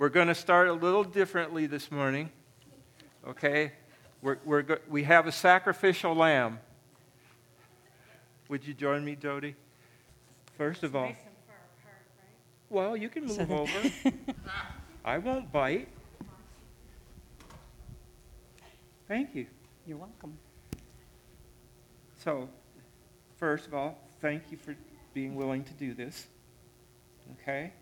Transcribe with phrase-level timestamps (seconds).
[0.00, 2.30] We're going to start a little differently this morning.
[3.28, 3.72] Okay?
[4.22, 6.58] We're, we're go- we have a sacrificial lamb.
[8.48, 9.56] Would you join me, Jody?
[10.56, 11.12] First of all,
[12.70, 13.92] well, you can move So over.
[15.04, 15.88] I won't bite.
[19.06, 19.48] Thank you.
[19.86, 20.38] You're welcome.
[22.24, 22.48] So,
[23.36, 24.74] first of all, thank you for
[25.12, 26.26] being willing to do this.
[27.42, 27.42] Okay?
[27.52, 27.72] Okay.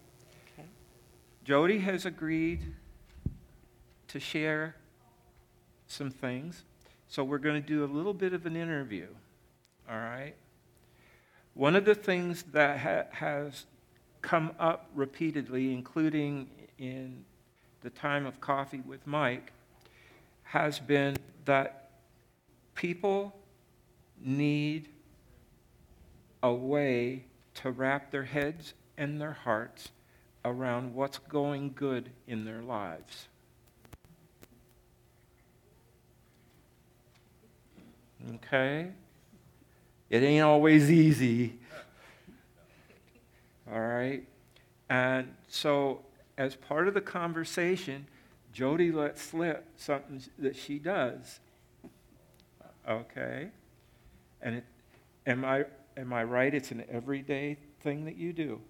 [1.49, 2.75] Jody has agreed
[4.09, 4.77] to share
[5.87, 6.63] some things.
[7.09, 9.07] So, we're going to do a little bit of an interview.
[9.89, 10.35] All right?
[11.55, 13.65] One of the things that ha- has
[14.21, 17.25] come up repeatedly, including in
[17.81, 19.55] the time of coffee with Mike,
[20.43, 21.93] has been that
[22.75, 23.35] people
[24.21, 24.91] need
[26.43, 27.25] a way
[27.55, 29.89] to wrap their heads and their hearts
[30.45, 33.29] around what's going good in their lives.
[38.35, 38.89] Okay?
[40.11, 41.59] It ain't always easy.
[43.71, 44.27] All right?
[44.89, 46.01] And so,
[46.37, 48.07] as part of the conversation,
[48.53, 51.41] Jody let slip something that she does.
[52.89, 53.49] Okay?
[54.41, 54.65] And it,
[55.27, 56.55] am I am I right?
[56.55, 58.61] It's an everyday thing that you do,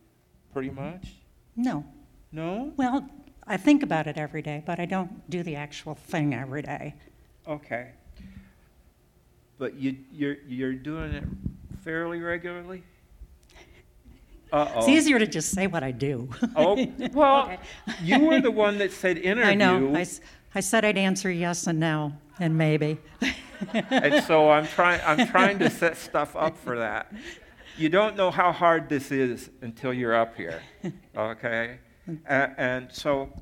[0.53, 1.17] pretty much.
[1.58, 1.84] No.
[2.30, 2.72] No?
[2.76, 3.08] Well,
[3.46, 6.94] I think about it every day, but I don't do the actual thing every day.
[7.46, 7.88] Okay.
[9.58, 11.24] But you you're you're doing it
[11.82, 12.82] fairly regularly.
[14.50, 14.78] Uh oh.
[14.78, 16.26] It's easier to just say what I do.
[16.56, 16.74] Oh
[17.12, 17.58] well, Okay.
[18.02, 19.94] you were the one that said interview, I know.
[20.54, 22.96] I said I'd answer yes and no and maybe.
[23.74, 27.12] and so I'm trying I'm trying to set stuff up for that.
[27.78, 30.60] You don't know how hard this is until you're up here,
[31.16, 31.78] okay?
[32.26, 33.32] A- and so,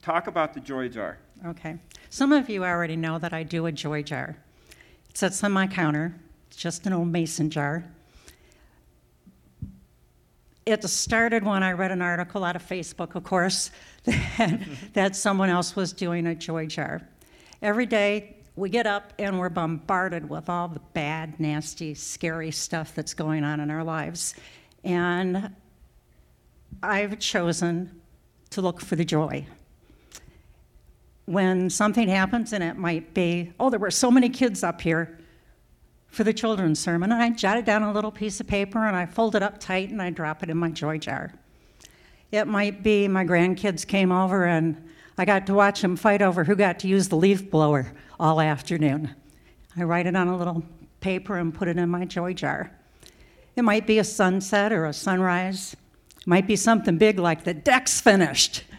[0.00, 1.18] talk about the joy jar.
[1.46, 1.76] Okay.
[2.10, 4.36] Some of you already know that I do a joy jar.
[5.08, 6.14] It sits on my counter.
[6.46, 7.84] It's just an old mason jar.
[10.64, 13.72] It started when I read an article out of Facebook, of course,
[14.04, 14.60] that,
[14.92, 17.02] that someone else was doing a joy jar.
[17.62, 22.94] Every day we get up and we're bombarded with all the bad, nasty, scary stuff
[22.94, 24.34] that's going on in our lives.
[24.84, 25.50] And
[26.82, 28.02] I've chosen
[28.50, 29.46] to look for the joy
[31.24, 35.18] when something happens, and it might be, oh, there were so many kids up here
[36.08, 39.06] for the children's sermon, and I jotted down a little piece of paper and I
[39.06, 41.32] fold it up tight and I drop it in my joy jar.
[42.30, 44.89] It might be my grandkids came over and
[45.20, 48.40] I got to watch them fight over who got to use the leaf blower all
[48.40, 49.14] afternoon.
[49.76, 50.62] I write it on a little
[51.00, 52.70] paper and put it in my joy jar.
[53.54, 55.76] It might be a sunset or a sunrise.
[56.16, 58.64] It might be something big like the deck's finished.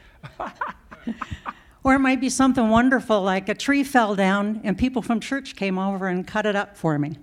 [1.83, 5.55] Or it might be something wonderful like a tree fell down and people from church
[5.55, 7.17] came over and cut it up for me.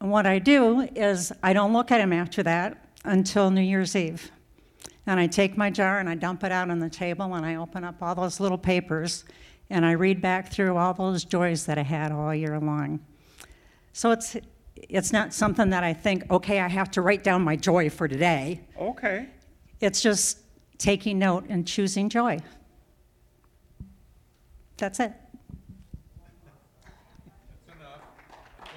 [0.00, 3.94] And what I do is I don't look at them after that until New Year's
[3.94, 4.32] Eve.
[5.06, 7.56] And I take my jar and I dump it out on the table and I
[7.56, 9.24] open up all those little papers
[9.68, 13.00] and I read back through all those joys that I had all year long.
[13.92, 14.36] So it's
[14.76, 18.08] it's not something that I think, okay, I have to write down my joy for
[18.08, 18.60] today.
[18.78, 19.28] Okay.
[19.80, 20.38] It's just
[20.78, 22.38] taking note and choosing joy.
[24.76, 25.12] That's it.
[27.68, 28.00] That's enough.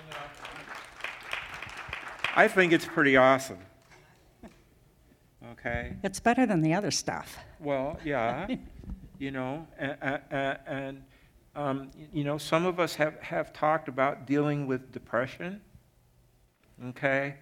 [0.08, 0.32] Enough.
[2.36, 3.65] I think it's pretty awesome.
[5.66, 5.94] Okay.
[6.04, 7.38] It's better than the other stuff.
[7.60, 8.48] Well, yeah,
[9.20, 10.22] you know, and,
[10.68, 11.04] and
[11.56, 15.62] um, you know, some of us have, have talked about dealing with depression.
[16.90, 17.36] Okay,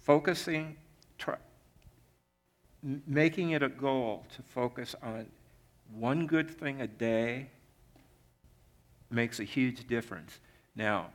[0.00, 0.76] focusing,
[1.18, 1.36] try,
[3.06, 5.26] making it a goal to focus on
[5.94, 7.48] one good thing a day
[9.08, 10.40] makes a huge difference.
[10.74, 11.10] Now,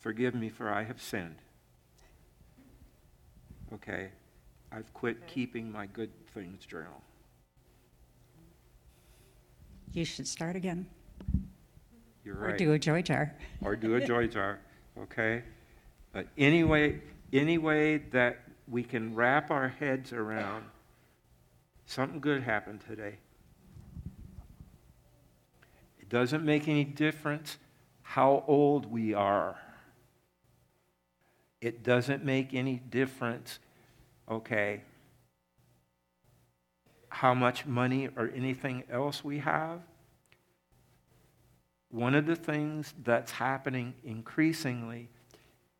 [0.00, 1.36] forgive me for I have sinned.
[3.72, 4.08] Okay,
[4.72, 7.02] I've quit keeping my good things journal.
[9.92, 10.86] You should start again
[12.24, 12.54] You're right.
[12.54, 13.36] or do a joy jar.
[13.62, 14.58] or do a joy jar,
[14.98, 15.42] okay?
[16.12, 17.00] But any way,
[17.32, 20.64] any way that we can wrap our heads around
[21.86, 23.18] something good happened today.
[26.00, 27.58] It doesn't make any difference
[28.02, 29.56] how old we are.
[31.60, 33.58] It doesn't make any difference,
[34.28, 34.82] okay,
[37.10, 39.80] how much money or anything else we have.
[41.90, 45.08] One of the things that's happening increasingly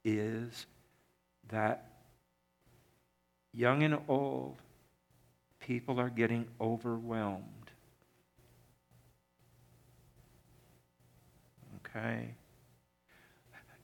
[0.04, 0.66] is
[1.48, 1.90] that
[3.52, 4.56] young and old,
[5.60, 7.44] people are getting overwhelmed.
[11.76, 12.34] Okay?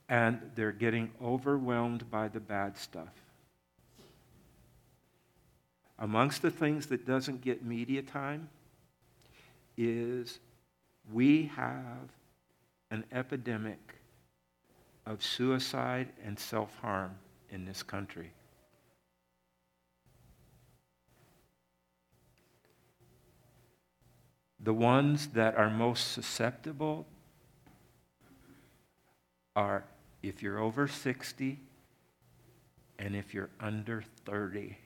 [0.09, 3.13] And they're getting overwhelmed by the bad stuff.
[5.99, 8.49] Amongst the things that doesn't get media time
[9.75, 10.39] is
[11.11, 12.09] we have
[12.91, 13.95] an epidemic
[15.05, 17.15] of suicide and self harm
[17.49, 18.31] in this country.
[24.59, 27.05] The ones that are most susceptible
[29.55, 29.85] are
[30.21, 31.59] if you're over 60
[32.99, 34.77] and if you're under 30.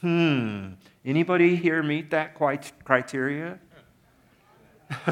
[0.00, 0.72] Hmm.
[1.04, 3.58] Anybody here meet that quite criteria?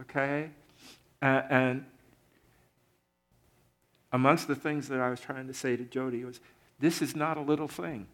[0.00, 0.50] okay?
[1.20, 1.84] Uh, and
[4.12, 6.40] amongst the things that I was trying to say to Jody was
[6.78, 8.06] this is not a little thing.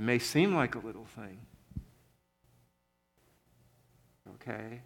[0.00, 1.36] It may seem like a little thing.
[4.36, 4.80] Okay?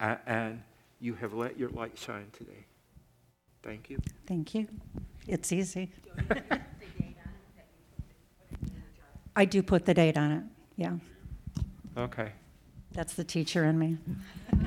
[0.00, 0.64] And
[0.98, 2.66] you have let your light shine today.
[3.62, 4.00] Thank you.
[4.26, 4.66] Thank you.
[5.28, 5.92] It's easy.
[9.36, 10.42] I do put the date on it,
[10.74, 10.94] yeah.
[11.96, 12.32] Okay.
[12.90, 13.98] That's the teacher in me.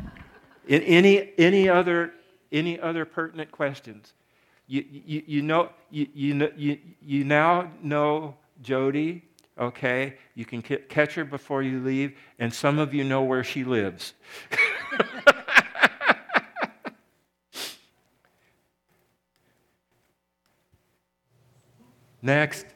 [0.70, 2.14] In, any, any, other,
[2.50, 4.14] any other pertinent questions?
[4.68, 9.24] You, you, you, know, you, you, know, you, you now know Jody,
[9.60, 10.16] okay?
[10.36, 14.14] You can catch her before you leave, and some of you know where she lives.
[22.22, 22.68] Next.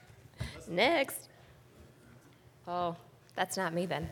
[0.68, 1.28] Next.
[2.66, 2.96] Oh,
[3.36, 4.08] that's not me then.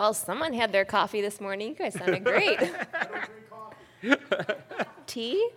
[0.00, 1.68] Well, someone had their coffee this morning.
[1.68, 2.58] You guys sounded great.
[5.06, 5.50] Tea?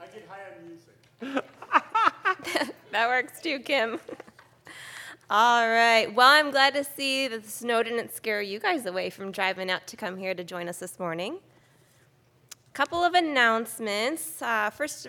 [0.00, 1.44] I get high on music.
[2.92, 3.98] That works too, Kim.
[5.28, 6.06] All right.
[6.14, 9.68] Well, I'm glad to see that the snow didn't scare you guys away from driving
[9.68, 11.38] out to come here to join us this morning.
[12.74, 14.40] Couple of announcements.
[14.40, 15.08] Uh, first,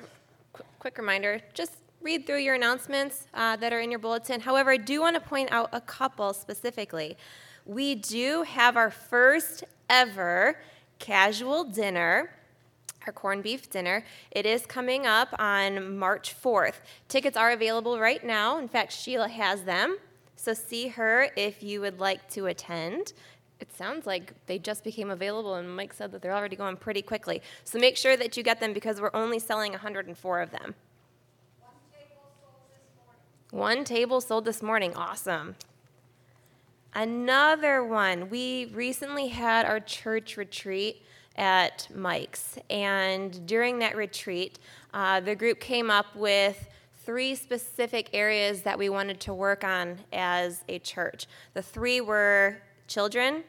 [0.52, 4.42] qu- quick reminder just read through your announcements uh, that are in your bulletin.
[4.42, 7.18] However, I do want to point out a couple specifically.
[7.66, 10.60] We do have our first ever
[11.00, 12.30] casual dinner
[13.08, 14.06] our corned beef dinner.
[14.32, 16.76] It is coming up on March 4th.
[17.08, 18.58] Tickets are available right now.
[18.58, 19.98] In fact, Sheila has them.
[20.36, 23.14] So see her if you would like to attend.
[23.60, 27.02] It sounds like they just became available, and Mike said that they're already going pretty
[27.02, 27.42] quickly.
[27.64, 30.76] So make sure that you get them because we're only selling 104 of them.
[31.62, 33.62] One table sold this morning.
[33.62, 34.94] One table sold this morning.
[34.96, 35.56] Awesome.
[36.96, 41.02] Another one, we recently had our church retreat
[41.36, 44.60] at Mike's, and during that retreat,
[44.94, 46.70] uh, the group came up with
[47.04, 51.26] three specific areas that we wanted to work on as a church.
[51.56, 52.58] The three were
[52.88, 53.44] children,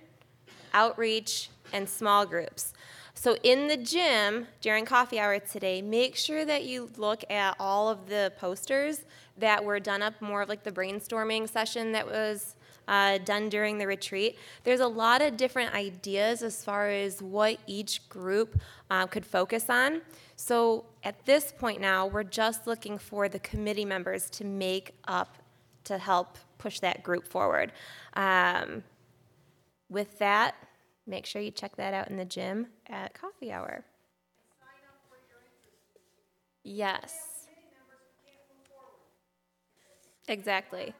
[0.72, 2.72] outreach, and small groups.
[3.12, 7.90] So, in the gym during coffee hour today, make sure that you look at all
[7.90, 9.02] of the posters
[9.36, 12.54] that were done up, more of like the brainstorming session that was
[12.88, 14.38] uh, done during the retreat.
[14.64, 18.60] There's a lot of different ideas as far as what each group
[18.90, 20.02] uh, could focus on.
[20.36, 25.38] So, at this point now, we're just looking for the committee members to make up
[25.84, 27.72] to help push that group forward.
[28.14, 28.82] Um,
[29.88, 30.54] with that,
[31.06, 33.84] make sure you check that out in the gym at coffee hour.
[36.64, 37.48] Yes.
[40.26, 40.94] Exactly.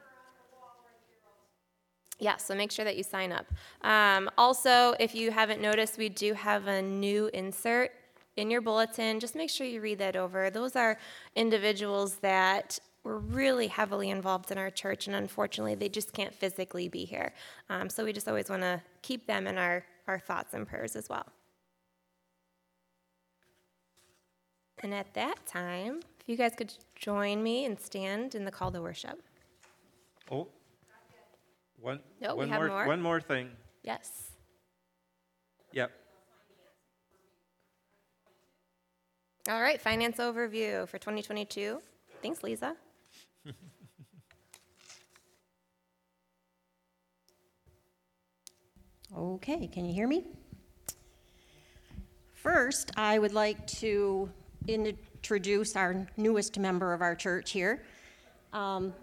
[2.19, 3.45] Yeah, so make sure that you sign up.
[3.81, 7.91] Um, also, if you haven't noticed, we do have a new insert
[8.37, 9.19] in your bulletin.
[9.19, 10.49] Just make sure you read that over.
[10.49, 10.97] Those are
[11.35, 16.87] individuals that were really heavily involved in our church, and unfortunately, they just can't physically
[16.87, 17.33] be here.
[17.69, 20.95] Um, so we just always want to keep them in our, our thoughts and prayers
[20.95, 21.25] as well.
[24.79, 28.71] And at that time, if you guys could join me and stand in the call
[28.71, 29.21] to worship.
[30.31, 30.47] Oh,
[31.79, 32.87] one, No, we have more, more.
[32.87, 33.49] one more thing.
[33.83, 34.31] Yes.
[35.73, 35.91] Yep.
[39.49, 41.79] All right, finance overview for 2022.
[42.21, 42.75] Thanks, Lisa.
[49.15, 50.25] Okay, can you hear me?
[52.33, 54.29] First, I would like to
[54.67, 57.83] introduce our newest member of our church here,
[58.51, 58.93] um,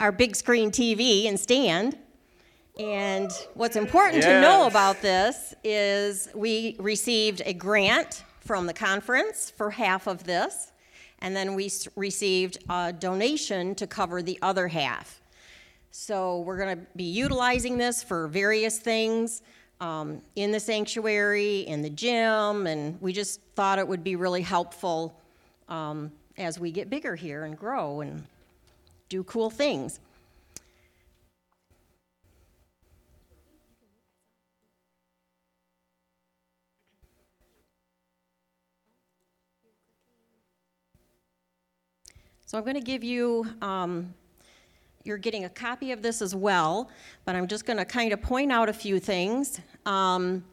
[0.00, 1.96] our big screen TV and stand.
[2.78, 9.48] And what's important to know about this is we received a grant from the conference
[9.50, 10.72] for half of this,
[11.20, 15.20] and then we received a donation to cover the other half.
[15.92, 19.42] So we're going to be utilizing this for various things
[19.80, 24.42] um, in the sanctuary, in the gym, and we just thought it would be really
[24.42, 25.20] helpful
[25.68, 28.24] um, as we get bigger here and grow and
[29.08, 30.00] do cool things.
[42.46, 44.12] So I'm going to give you um,
[45.04, 46.90] you're getting a copy of this as well,
[47.24, 49.60] but I'm just going to kind of point out a few things.
[49.84, 50.44] Um,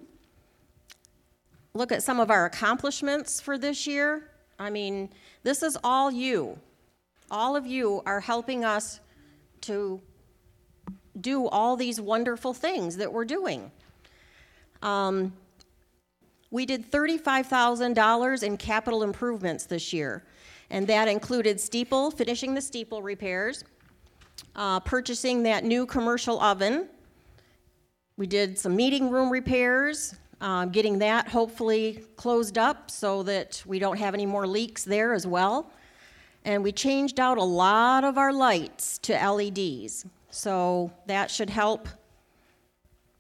[1.74, 4.29] look at some of our accomplishments for this year.
[4.60, 5.10] I mean,
[5.43, 6.60] this is all you.
[7.29, 9.00] All of you are helping us
[9.62, 10.01] to
[11.19, 13.71] do all these wonderful things that we're doing.
[14.81, 15.33] Um,
[16.50, 20.24] we did $35,000 in capital improvements this year,
[20.71, 23.65] and that included steeple, finishing the steeple repairs,
[24.55, 26.87] uh, purchasing that new commercial oven.
[28.15, 33.79] We did some meeting room repairs, uh, getting that hopefully closed up so that we
[33.79, 35.69] don't have any more leaks there as well.
[36.45, 40.05] And we changed out a lot of our lights to LEDs.
[40.31, 41.87] So that should help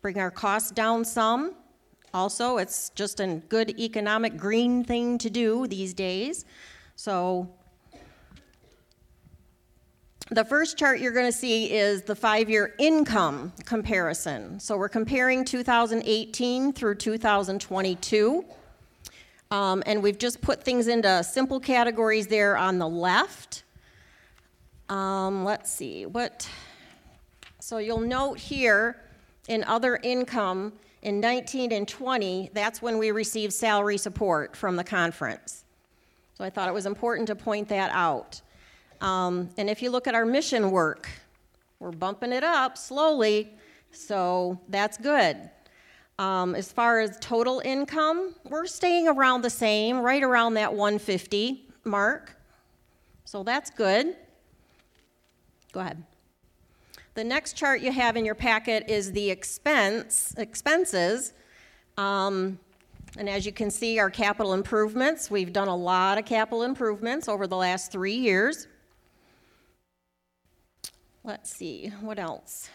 [0.01, 1.53] bring our costs down some.
[2.13, 6.45] Also, it's just a good economic green thing to do these days.
[7.03, 7.49] So
[10.29, 14.59] the first chart you're going to see is the five-year income comparison.
[14.59, 18.45] So we're comparing 2018 through 2022.
[19.49, 23.63] Um, and we've just put things into simple categories there on the left.
[24.87, 26.47] Um, let's see, what,
[27.59, 29.01] so you'll note here
[29.47, 34.83] in other income in 19 and 20, that's when we received salary support from the
[34.83, 35.61] conference.
[36.41, 38.41] So I thought it was important to point that out.
[38.99, 41.07] Um, and if you look at our mission work,
[41.77, 43.53] we're bumping it up slowly,
[43.91, 45.51] so that's good.
[46.17, 51.63] Um, as far as total income, we're staying around the same, right around that 150
[51.83, 52.35] mark.
[53.23, 54.15] So that's good.
[55.71, 56.03] Go ahead.
[57.13, 61.33] The next chart you have in your packet is the expense expenses.
[61.97, 62.57] Um,
[63.17, 67.27] and as you can see, our capital improvements, we've done a lot of capital improvements
[67.27, 68.67] over the last three years.
[71.23, 72.69] Let's see, what else?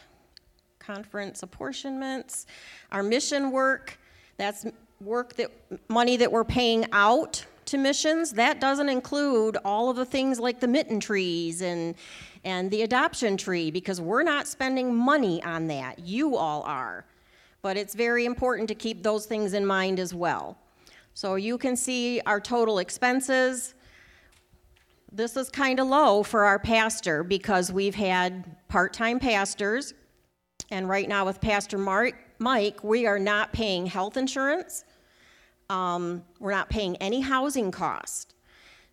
[0.78, 2.46] Conference apportionments,
[2.92, 3.98] our mission work,
[4.36, 4.66] that's
[5.00, 5.50] work that,
[5.88, 8.32] money that we're paying out to missions.
[8.32, 11.96] That doesn't include all of the things like the mitten trees and,
[12.44, 15.98] and the adoption tree, because we're not spending money on that.
[15.98, 17.04] You all are.
[17.62, 20.58] But it's very important to keep those things in mind as well.
[21.14, 23.74] So you can see our total expenses.
[25.10, 29.94] This is kind of low for our pastor because we've had part-time pastors.
[30.70, 34.84] And right now with Pastor Mark, Mike, we are not paying health insurance.
[35.70, 38.34] Um, we're not paying any housing cost.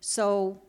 [0.00, 0.60] So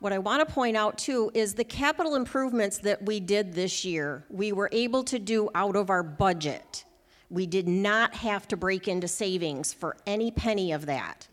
[0.00, 3.84] what I want to point out too is the capital improvements that we did this
[3.84, 6.84] year, we were able to do out of our budget.
[7.30, 11.28] We did not have to break into savings for any penny of that.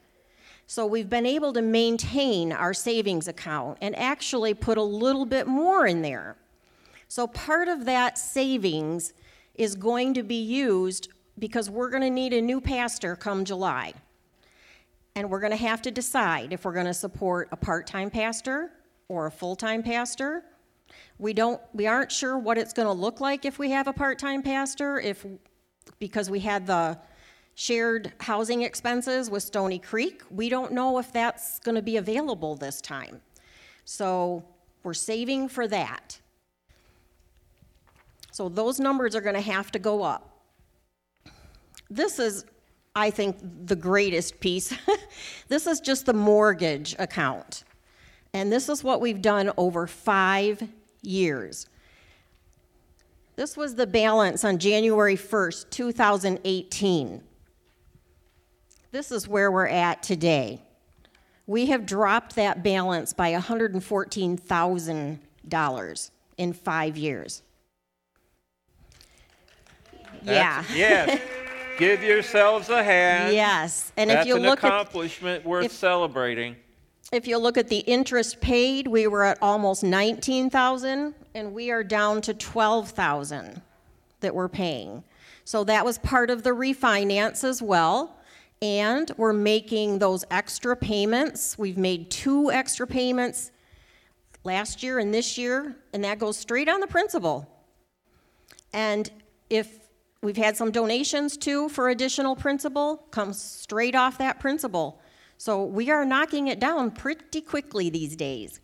[0.68, 5.46] So we've been able to maintain our savings account and actually put a little bit
[5.46, 6.36] more in there.
[7.08, 9.14] So part of that savings
[9.54, 13.94] is going to be used because we're going to need a new pastor come July.
[15.16, 18.10] And we're going to have to decide if we're going to support a part time
[18.10, 18.72] pastor
[19.08, 20.44] or a full time pastor
[21.18, 24.44] We don't, we aren't sure what it's gonna look like if we have a part-time
[24.44, 25.26] pastor, if,
[26.00, 27.00] because we had the
[27.56, 30.22] shared housing expenses with Stony Creek.
[30.30, 33.22] We don't know if that's gonna be available this time.
[33.86, 34.44] So
[34.84, 36.20] we're saving for that.
[38.32, 40.42] So those numbers are gonna have to go up.
[41.90, 42.46] This is,
[42.96, 43.38] I think,
[43.68, 44.74] the greatest piece.
[45.48, 47.66] This is just the mortgage account.
[48.34, 50.68] And this is what we've done over five
[51.04, 51.68] years.
[53.36, 57.22] This was the balance on January 1st, 2018.
[58.92, 60.64] This is where we're at today.
[61.48, 67.44] We have dropped that balance by $114,000 in five years.
[70.24, 70.64] Yeah.
[70.74, 71.22] Yes.
[71.78, 73.34] Give yourselves a hand.
[73.34, 73.92] Yes.
[73.98, 76.56] And if you an look at accomplishment worth if- celebrating.
[77.12, 81.84] If you look at the interest paid, we were at almost 19,000 and we are
[81.84, 83.62] down to 12,000
[84.22, 85.04] that we're paying.
[85.44, 88.18] So that was part of the refinance as well.
[88.62, 91.58] And we're making those extra payments.
[91.58, 93.52] We've made two extra payments
[94.44, 97.48] last year and this year, and that goes straight on the principal.
[98.74, 99.10] And
[99.50, 99.85] if
[100.26, 105.00] we've had some donations too for additional principal, comes straight off that principal.
[105.38, 108.60] So we are knocking it down pretty quickly these days.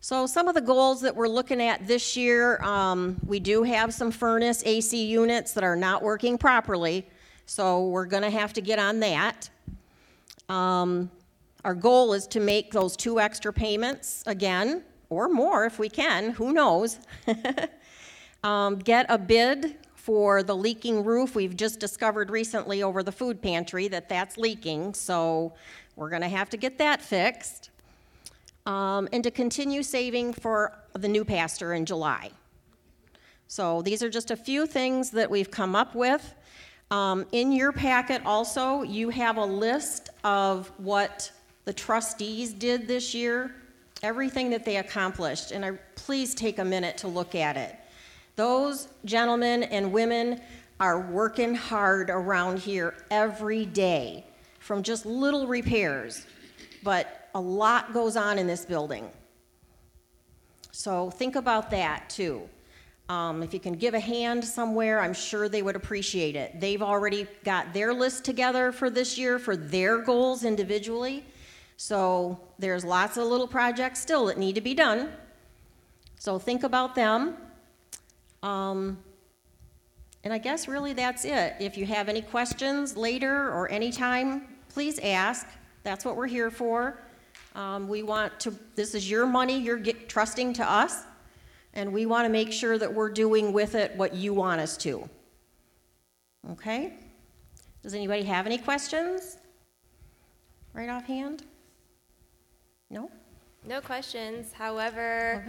[0.00, 3.94] So some of the goals that we're looking at this year, um, we do have
[3.94, 7.06] some furnace AC units that are not working properly,
[7.46, 9.48] so we're gonna have to get on that.
[10.48, 11.08] Um,
[11.64, 16.30] our goal is to make those two extra payments again, or more if we can,
[16.30, 16.98] who knows?
[18.44, 21.36] Um, get a bid for the leaking roof.
[21.36, 25.52] We've just discovered recently over the food pantry that that's leaking, so
[25.94, 27.70] we're gonna have to get that fixed.
[28.66, 32.30] Um, and to continue saving for the new pastor in July.
[33.48, 36.34] So these are just a few things that we've come up with.
[36.90, 41.30] Um, in your packet also, you have a list of what
[41.64, 43.54] the trustees did this year,
[44.02, 47.76] everything that they accomplished, and I, please take a minute to look at it.
[48.36, 50.40] Those gentlemen and women
[50.80, 54.24] are working hard around here every day,
[54.58, 56.26] from just little repairs,
[56.82, 59.08] but a lot goes on in this building.
[60.72, 62.48] So think about that too.
[63.08, 66.60] Um, if you can give a hand somewhere, I'm sure they would appreciate it.
[66.60, 71.24] They've already got their list together for this year for their goals individually.
[71.76, 75.10] So there's lots of little projects still that need to be done.
[76.18, 77.36] So think about them.
[78.42, 78.98] Um,
[80.24, 81.54] and I guess really that's it.
[81.58, 85.46] If you have any questions later or anytime, please ask.
[85.82, 86.98] That's what we're here for.
[87.54, 91.02] Um, we want to, this is your money you're get, trusting to us,
[91.74, 94.76] and we want to make sure that we're doing with it what you want us
[94.78, 95.08] to.
[96.52, 96.94] Okay?
[97.82, 99.38] Does anybody have any questions?
[100.72, 101.44] Right offhand?
[102.90, 103.10] No?
[103.66, 104.52] No questions.
[104.52, 105.44] However,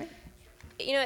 [0.79, 1.05] you know,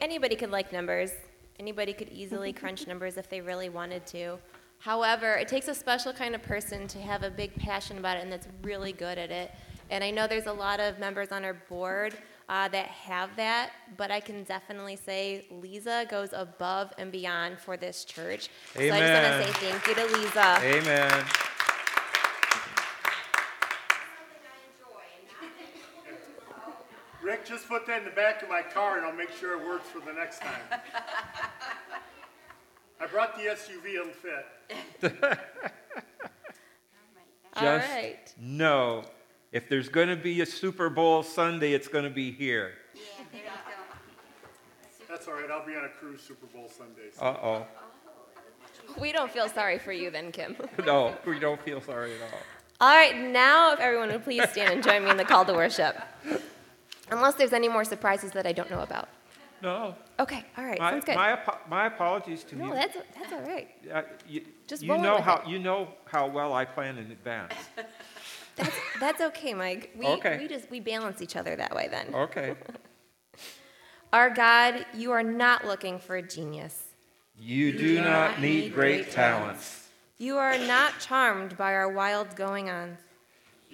[0.00, 1.10] anybody could like numbers.
[1.58, 4.38] Anybody could easily crunch numbers if they really wanted to.
[4.78, 8.22] However, it takes a special kind of person to have a big passion about it
[8.22, 9.50] and that's really good at it.
[9.90, 12.14] And I know there's a lot of members on our board
[12.48, 17.76] uh, that have that, but I can definitely say Lisa goes above and beyond for
[17.76, 18.50] this church.
[18.74, 19.40] So I just Amen.
[19.40, 20.58] want to say thank you to Lisa.
[20.62, 21.24] Amen.
[27.22, 29.66] Rick, just put that in the back of my car and I'll make sure it
[29.66, 30.62] works for the next time.
[33.00, 34.46] I brought the SUV, it'll fit.
[37.54, 38.34] Just right.
[38.38, 39.04] know
[39.52, 42.72] if there's going to be a Super Bowl Sunday, it's going to be here.
[45.08, 47.14] That's all right, I'll be on a cruise Super Bowl Sundays.
[47.20, 47.66] Uh oh.
[49.00, 50.56] We don't feel sorry for you then, Kim.
[50.86, 52.38] No, we don't feel sorry at all.
[52.80, 55.54] All right, now if everyone would please stand and join me in the call to
[55.54, 55.96] worship.
[57.10, 59.08] Unless there's any more surprises that I don't know about.
[59.62, 59.94] No.
[60.20, 61.16] Okay, all right, My, sounds good.
[61.16, 62.74] my, apo- my apologies to No, you.
[62.74, 63.68] that's, that's all right.
[63.92, 65.48] Uh, you, Just you roll know with how it.
[65.48, 67.54] you know how well I plan in advance.
[68.56, 69.92] That's, that's okay, Mike.
[69.96, 70.36] We, Okay.
[70.36, 72.12] we just, we balance each other that way then.
[72.12, 72.56] Okay.
[74.12, 76.86] Our God, you are not looking for a genius.
[77.38, 79.86] You do not need great talents.
[80.18, 82.98] You are not charmed by our wild going on.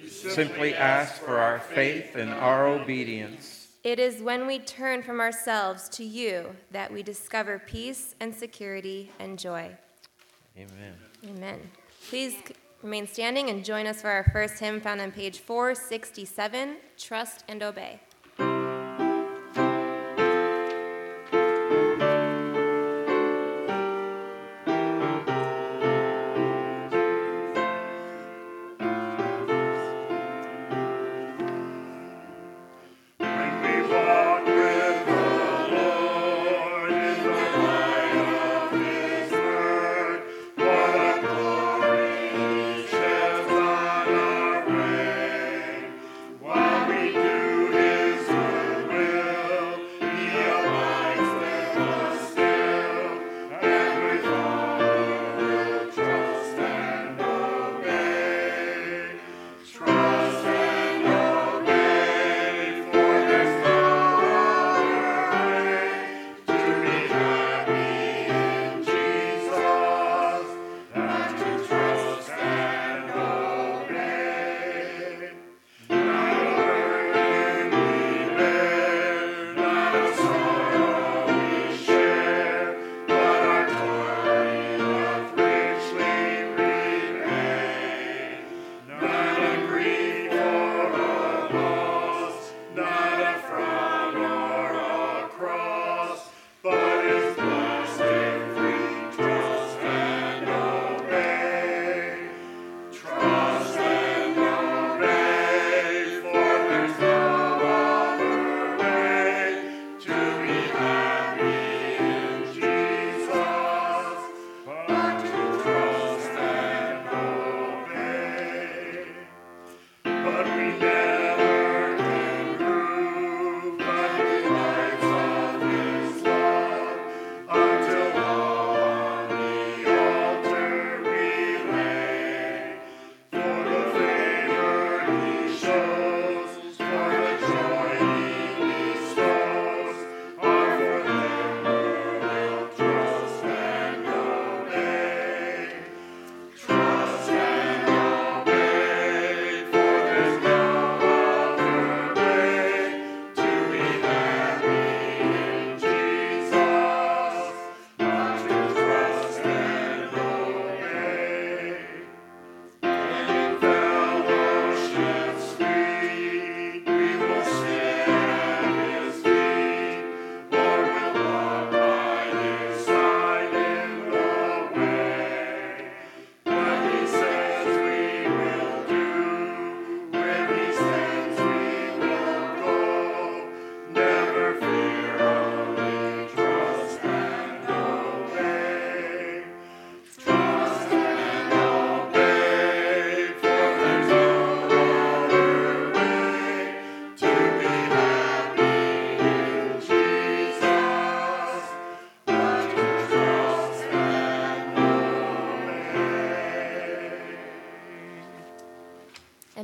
[0.07, 3.64] Simply ask for our faith and our obedience.
[3.85, 9.11] It is when we turn from ourselves to you that we discover peace and security
[9.19, 9.77] and joy.
[10.57, 10.95] Amen.
[11.29, 11.61] Amen.
[12.09, 12.35] Please
[12.83, 17.63] remain standing and join us for our first hymn found on page 467 Trust and
[17.63, 18.01] Obey.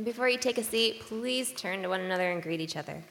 [0.01, 3.03] And before you take a seat, please turn to one another and greet each other.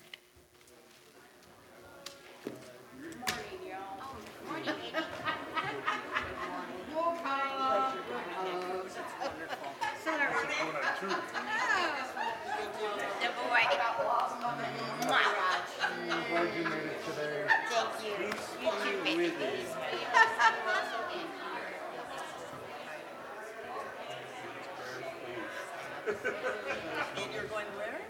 [26.30, 28.00] and you're going where?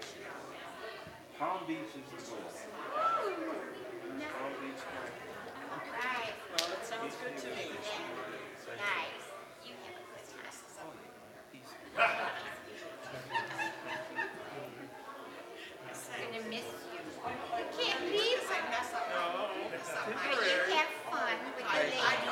[1.38, 2.44] Palm Beach is the goal.
[2.44, 3.32] Palm
[4.60, 4.82] Beach,
[5.90, 6.36] Nice.
[6.50, 7.72] Well, it sounds good to me.
[8.76, 9.24] Nice.
[9.64, 10.52] You have a good time.
[10.80, 10.92] Oh,
[16.12, 17.00] I'm gonna miss you.
[17.58, 18.40] You can't leave.
[21.70, 21.86] I.
[22.02, 22.30] I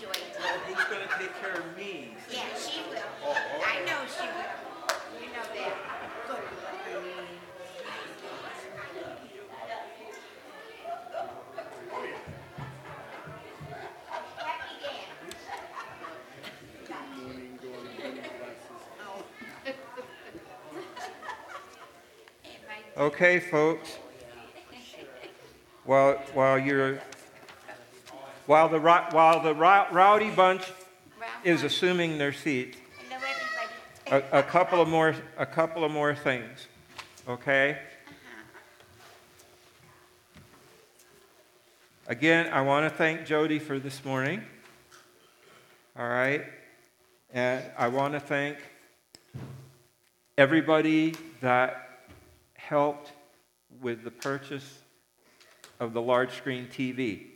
[0.00, 0.20] the lady.
[1.18, 1.79] Take care of me?
[23.00, 23.96] Okay, folks.
[25.86, 27.00] While, while you're
[28.44, 30.70] while the while the rowdy bunch
[31.42, 32.76] is assuming their seat.
[34.08, 36.66] A, a, couple of more a couple of more things,
[37.26, 37.78] okay?
[42.06, 44.42] Again, I want to thank Jody for this morning.
[45.98, 46.44] All right,
[47.32, 48.58] and I want to thank
[50.36, 51.89] everybody that
[52.70, 53.10] helped
[53.82, 54.82] with the purchase
[55.80, 57.26] of the large screen TV.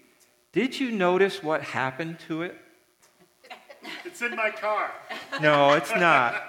[0.52, 2.56] Did you notice what happened to it?
[4.04, 4.92] It's in my car.
[5.42, 6.40] No, it's not.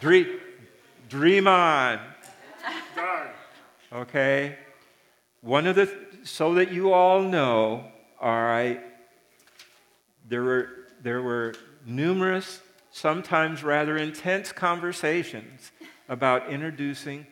[0.00, 0.38] Dream,
[1.08, 1.98] dream on.
[2.94, 3.28] Darn.
[3.92, 4.56] Okay?
[5.40, 7.84] One of the, so that you all know,
[8.20, 8.80] all right,
[10.28, 10.68] there were,
[11.02, 12.60] there were numerous,
[12.92, 15.72] sometimes rather intense conversations
[16.08, 17.26] about introducing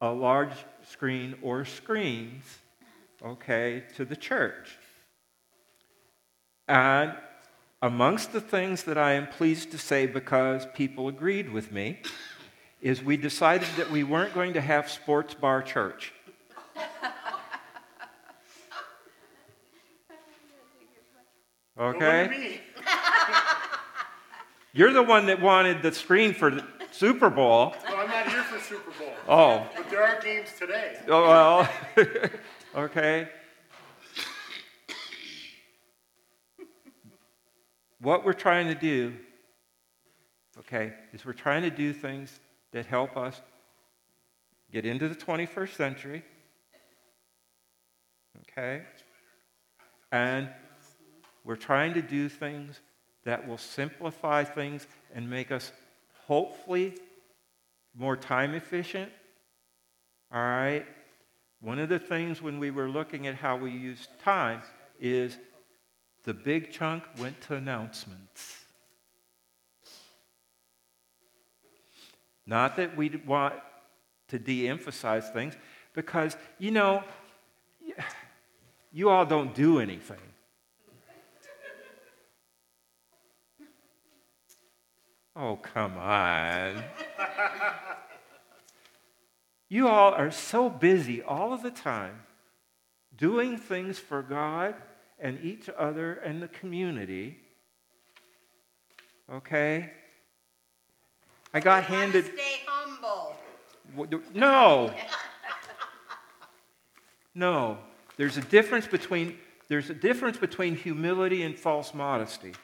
[0.00, 0.54] a large
[0.88, 2.44] screen or screens,
[3.24, 4.78] okay, to the church.
[6.68, 7.14] And
[7.82, 12.00] amongst the things that I am pleased to say because people agreed with me
[12.80, 16.12] is we decided that we weren't going to have sports bar church.
[21.78, 22.60] Okay?
[24.72, 27.74] You're the one that wanted the screen for the Super Bowl.
[27.88, 29.09] Well, I'm not here for Super Bowl.
[29.28, 30.98] Oh, But there are games today.
[31.08, 31.68] oh well.
[32.76, 33.28] okay.
[38.00, 39.14] What we're trying to do,
[40.60, 42.40] okay, is we're trying to do things
[42.72, 43.40] that help us
[44.72, 46.22] get into the 21st century.
[48.42, 48.82] Okay?
[50.12, 50.48] And
[51.44, 52.80] we're trying to do things
[53.24, 55.72] that will simplify things and make us
[56.26, 56.94] hopefully
[57.94, 59.10] more time efficient.
[60.32, 60.86] All right?
[61.60, 64.62] One of the things when we were looking at how we use time
[64.98, 65.38] is
[66.24, 68.64] the big chunk went to announcements.
[72.46, 73.54] Not that we want
[74.28, 75.54] to de emphasize things,
[75.92, 77.02] because, you know,
[78.92, 80.18] you all don't do anything.
[85.36, 86.82] Oh, come on.
[89.68, 92.22] you all are so busy all of the time
[93.16, 94.74] doing things for God
[95.18, 97.38] and each other and the community.
[99.32, 99.90] Okay?
[101.52, 102.24] I got handed.
[102.24, 103.36] Stay humble.
[104.34, 104.92] No.
[107.34, 107.78] No.
[108.16, 109.36] There's a difference between
[109.68, 112.54] there's a difference between humility and false modesty.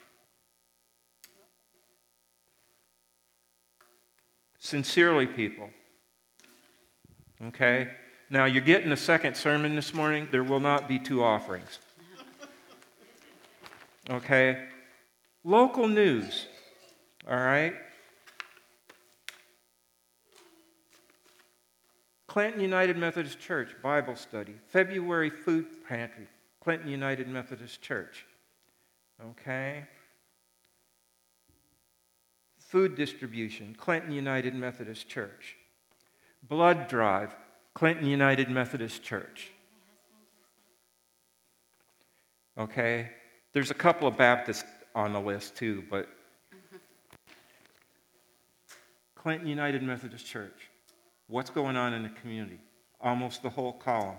[4.66, 5.70] Sincerely, people.
[7.40, 7.88] Okay?
[8.30, 10.26] Now, you're getting a second sermon this morning.
[10.32, 11.78] There will not be two offerings.
[14.10, 14.64] Okay?
[15.44, 16.48] Local news.
[17.30, 17.74] All right?
[22.26, 26.26] Clinton United Methodist Church Bible study, February food pantry,
[26.60, 28.26] Clinton United Methodist Church.
[29.30, 29.84] Okay?
[32.68, 35.56] Food distribution, Clinton United Methodist Church.
[36.42, 37.32] Blood drive,
[37.74, 39.52] Clinton United Methodist Church.
[42.58, 43.10] Okay?
[43.52, 44.64] There's a couple of Baptists
[44.96, 46.08] on the list too, but
[49.14, 50.68] Clinton United Methodist Church.
[51.28, 52.58] What's going on in the community?
[53.00, 54.16] Almost the whole column.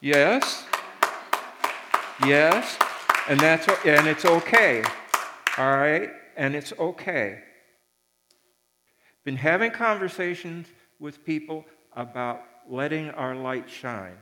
[0.00, 0.64] Yes?
[2.24, 2.78] Yes?
[3.28, 4.82] And that's and it's okay.
[5.58, 6.10] All right?
[6.36, 7.40] And it's okay.
[9.24, 10.68] Been having conversations
[11.00, 14.16] with people about letting our light shine.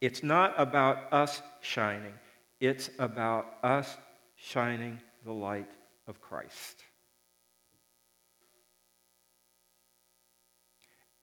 [0.00, 2.12] It's not about us shining.
[2.60, 3.96] It's about us
[4.36, 5.70] shining the light
[6.06, 6.82] of Christ.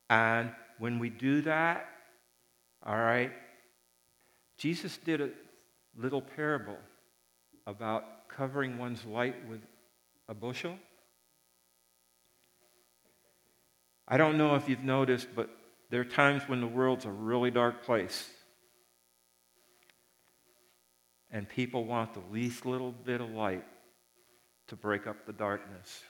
[0.10, 1.86] And when we do that,
[2.86, 3.32] all right,
[4.64, 5.30] Jesus did a
[5.98, 6.78] little parable
[7.68, 9.60] about covering one's light with
[10.30, 10.78] a bushel.
[14.08, 15.50] I don't know if you've noticed, but
[15.90, 18.30] there are times when the world's a really dark place.
[21.30, 23.66] And people want the least little bit of light
[24.68, 26.04] to break up the darkness.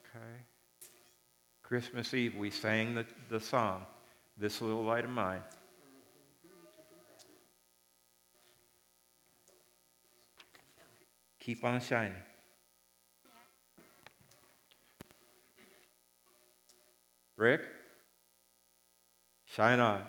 [0.00, 0.34] Okay?
[1.62, 3.86] Christmas Eve, we sang the, the song,
[4.36, 5.42] This Little Light of Mine.
[11.40, 12.12] Keep on shining.
[17.36, 17.62] Rick?
[19.46, 20.02] Shine on.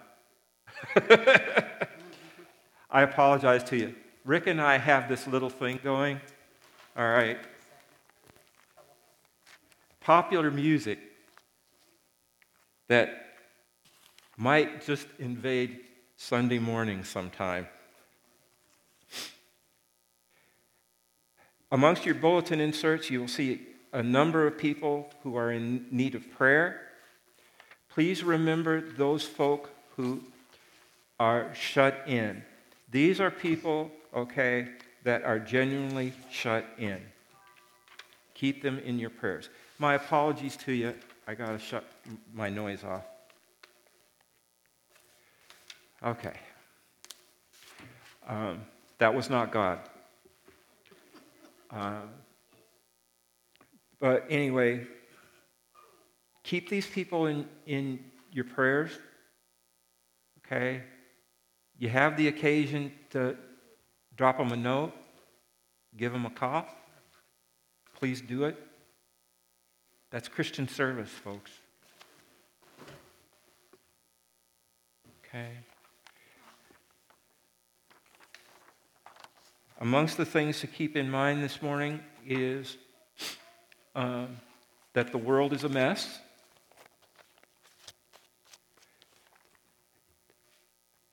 [2.92, 3.96] I apologize to you.
[4.26, 6.20] Rick and I have this little thing going.
[6.98, 7.40] All right.
[10.02, 11.00] Popular music
[12.90, 13.36] that
[14.36, 15.80] might just invade
[16.18, 17.68] Sunday morning sometime.
[21.72, 23.62] Amongst your bulletin inserts, you will see
[23.94, 26.82] a number of people who are in need of prayer.
[27.90, 30.22] Please remember those folk who
[31.20, 32.44] are shut in.
[32.90, 34.70] These are people, okay,
[35.04, 37.00] that are genuinely shut in.
[38.34, 39.50] Keep them in your prayers.
[39.80, 40.94] My apologies to you.
[41.28, 41.86] I got to shut
[42.34, 43.04] my noise off.
[46.04, 46.34] Okay.
[48.28, 48.62] Um,
[48.98, 49.80] that was not God.
[51.72, 52.02] Uh,
[54.00, 54.86] but anyway,
[56.44, 58.00] keep these people in, in
[58.32, 58.92] your prayers.
[60.40, 60.84] Okay?
[61.78, 63.38] You have the occasion to
[64.16, 64.94] drop them a note,
[65.96, 66.66] give them a call.
[67.98, 68.62] Please do it.
[70.10, 71.52] That's Christian service, folks.
[75.26, 75.52] Okay?
[79.82, 82.78] Amongst the things to keep in mind this morning is
[83.96, 84.38] um,
[84.94, 86.20] that the world is a mess.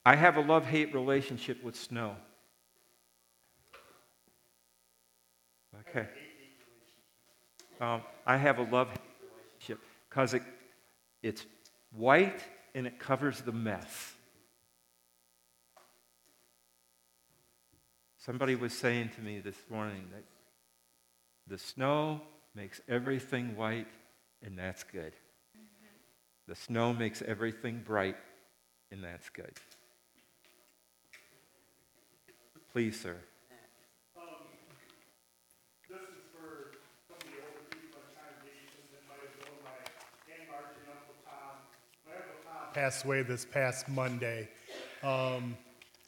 [0.05, 2.15] I have a love hate relationship with snow.
[5.89, 6.07] Okay.
[7.81, 10.43] Um, I have a love hate relationship because it,
[11.23, 11.47] it's
[11.91, 14.13] white and it covers the mess.
[18.29, 20.23] Somebody was saying to me this morning that
[21.47, 22.21] the snow
[22.55, 23.87] makes everything white,
[24.45, 25.15] and that's good.
[26.47, 28.17] The snow makes everything bright,
[28.93, 29.55] and that's good.
[32.71, 33.17] Please, sir.
[42.75, 44.51] Passed away this past Monday.
[45.03, 45.57] Um,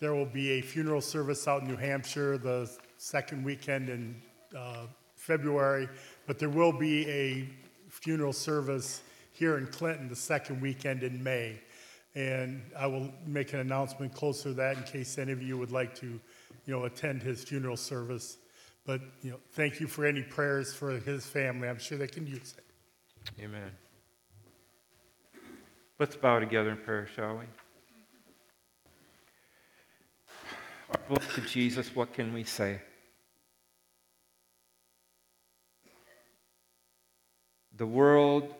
[0.00, 4.20] there will be a funeral service out in New Hampshire the second weekend in
[4.56, 5.88] uh, February,
[6.26, 7.48] but there will be a
[7.90, 11.60] funeral service here in Clinton the second weekend in May.
[12.14, 15.70] And I will make an announcement closer to that in case any of you would
[15.70, 16.20] like to, you
[16.66, 18.38] know, attend his funeral service.
[18.86, 21.68] But, you know, thank you for any prayers for his family.
[21.68, 22.64] I'm sure they can use it.
[23.44, 23.70] Amen.
[25.98, 27.44] Let's bow together in prayer, shall we?
[30.90, 32.80] Our to Jesus, what can we say?
[37.76, 38.54] The world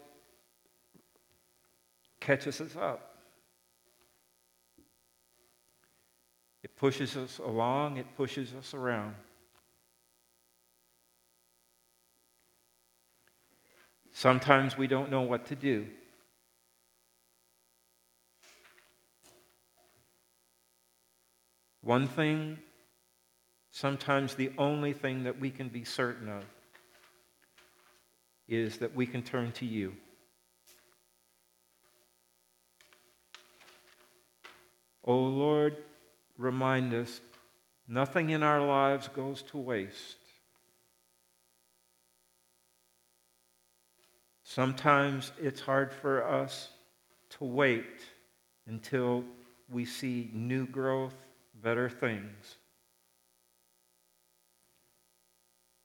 [2.21, 3.16] catches us up.
[6.62, 9.14] It pushes us along, it pushes us around.
[14.12, 15.87] Sometimes we don't know what to do.
[21.83, 22.59] One thing,
[23.71, 26.45] sometimes the only thing that we can be certain of,
[28.49, 29.95] is that we can turn to you.
[35.05, 35.77] O oh Lord,
[36.37, 37.21] remind us
[37.88, 40.16] nothing in our lives goes to waste.
[44.45, 46.69] Sometimes it's hard for us
[47.31, 48.01] to wait
[48.66, 49.25] until
[49.71, 51.14] we see new growth,
[51.62, 52.57] better things.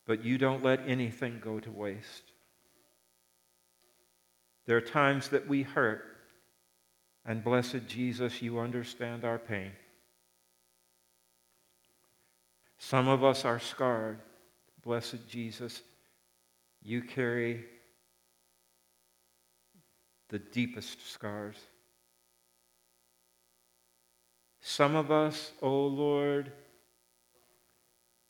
[0.06, 2.24] But you don't let anything go to waste.
[4.66, 6.04] There are times that we hurt,
[7.26, 9.72] and blessed Jesus, you understand our pain.
[12.78, 14.20] Some of us are scarred.
[14.84, 15.82] Blessed Jesus,
[16.84, 17.66] you carry
[20.30, 21.56] the deepest scars.
[24.68, 26.52] Some of us, O oh Lord,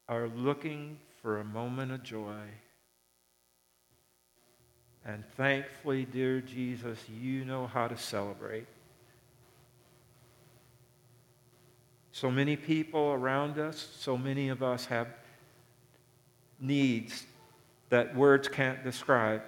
[0.09, 2.43] are looking for a moment of joy.
[5.05, 8.67] And thankfully, dear Jesus, you know how to celebrate.
[12.11, 15.07] So many people around us, so many of us have
[16.59, 17.25] needs
[17.87, 19.41] that words can't describe.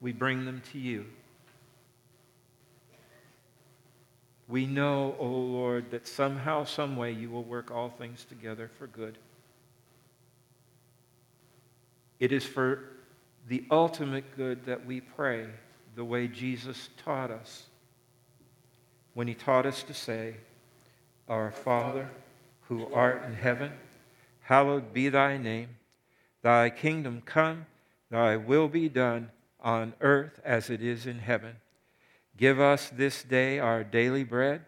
[0.00, 1.06] We bring them to you.
[4.48, 8.86] We know, O oh Lord, that somehow, someway, you will work all things together for
[8.86, 9.18] good.
[12.18, 12.80] It is for
[13.46, 15.46] the ultimate good that we pray
[15.94, 17.64] the way Jesus taught us
[19.14, 20.34] when he taught us to say,
[21.28, 22.08] Our Father,
[22.68, 23.72] who art in heaven,
[24.42, 25.70] hallowed be thy name.
[26.42, 27.66] Thy kingdom come,
[28.10, 29.30] thy will be done
[29.60, 31.56] on earth as it is in heaven.
[32.38, 34.62] Give us this day our daily bread,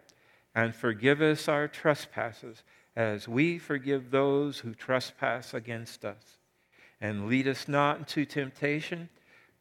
[0.54, 2.64] and forgive us our trespasses
[2.96, 6.38] as we forgive those who trespass against us.
[7.00, 9.08] And lead us not into temptation,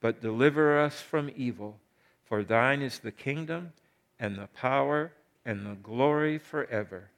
[0.01, 1.79] but deliver us from evil.
[2.25, 3.73] For thine is the kingdom,
[4.19, 5.13] and the power,
[5.45, 7.11] and the glory forever.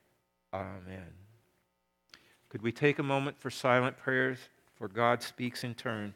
[0.53, 1.13] Amen.
[2.49, 4.39] Could we take a moment for silent prayers?
[4.75, 6.13] For God speaks in turn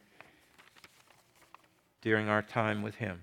[2.01, 3.21] during our time with Him.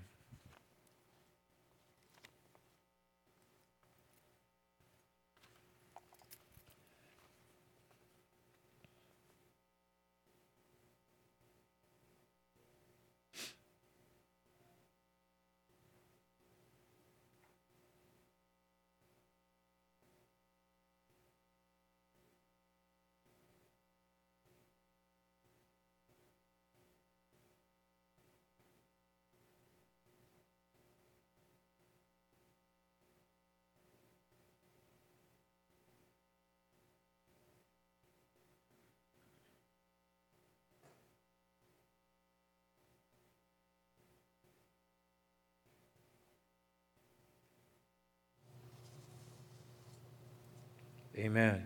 [51.23, 51.65] Amen.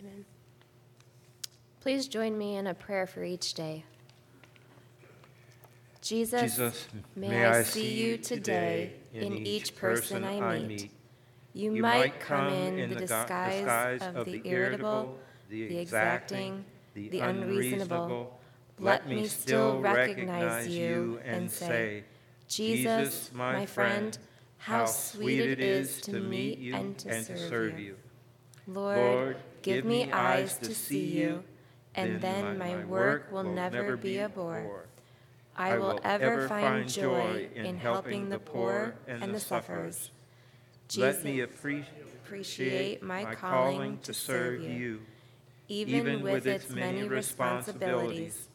[0.00, 0.24] Amen.
[1.80, 3.84] Please join me in a prayer for each day.
[6.00, 10.90] Jesus, Jesus, may I see you today in each person I meet.
[11.52, 15.18] You might come in the go- disguise of the irritable,
[15.50, 16.64] the exacting,
[16.94, 18.40] the unreasonable.
[18.78, 22.04] Let me still recognize you and say,
[22.48, 24.16] Jesus, my friend,
[24.56, 27.96] how sweet it is to meet you and to serve you.
[28.66, 31.44] Lord, give me eyes to see you,
[31.94, 34.86] and then my work will never be a bore.
[35.56, 40.10] I will ever find joy in helping the poor and the sufferers.
[40.96, 45.00] Let me appreciate my calling to serve you,
[45.68, 48.48] even with its many responsibilities.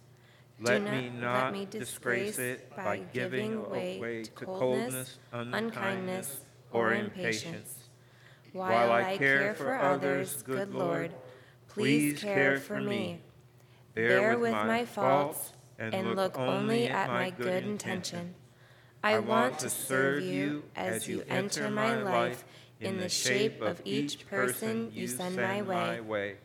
[0.59, 6.39] Let me not not let me disgrace it by giving way to coldness, unkindness,
[6.71, 7.86] or impatience.
[8.57, 11.11] While I care for others, good Lord,
[11.67, 13.21] please care for me.
[13.93, 18.35] Bear with my faults and look only at my good intention.
[19.03, 22.43] I want to serve you as you enter my life
[22.79, 26.35] in the shape of each person you send my way.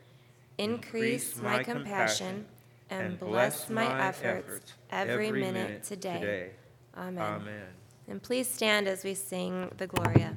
[0.58, 2.46] Increase my compassion
[2.90, 6.50] and bless my efforts every minute today.
[6.96, 7.22] Amen.
[7.22, 7.66] Amen.
[8.06, 10.36] And please stand as we sing the Gloria.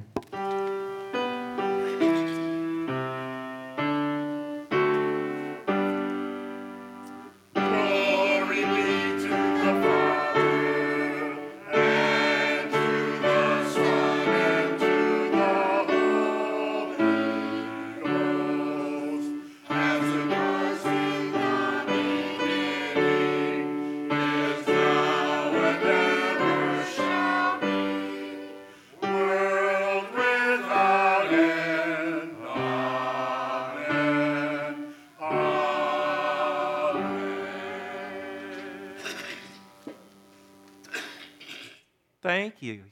[42.56, 42.84] Thank you.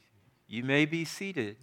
[0.48, 1.56] You may be seated.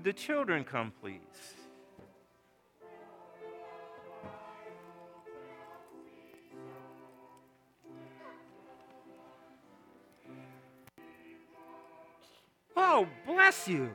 [0.00, 1.20] Would the children come, please?
[12.74, 13.90] Oh, bless you.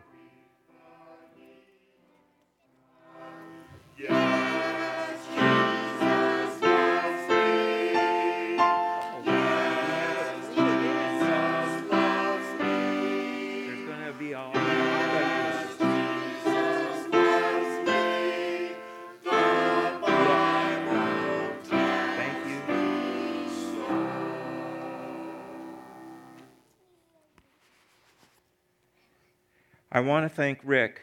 [29.96, 31.02] I want to thank Rick,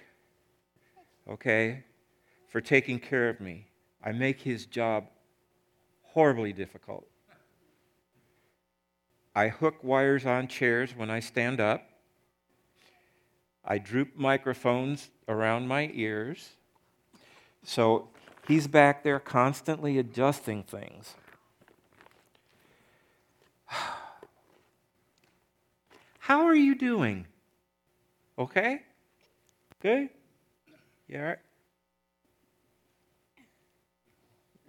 [1.26, 1.82] okay,
[2.46, 3.68] for taking care of me.
[4.04, 5.06] I make his job
[6.02, 7.06] horribly difficult.
[9.34, 11.88] I hook wires on chairs when I stand up.
[13.64, 16.50] I droop microphones around my ears.
[17.64, 18.10] So
[18.46, 21.14] he's back there constantly adjusting things.
[26.18, 27.26] How are you doing?
[28.38, 28.82] Okay?
[29.80, 30.08] Good?
[31.12, 31.38] Right?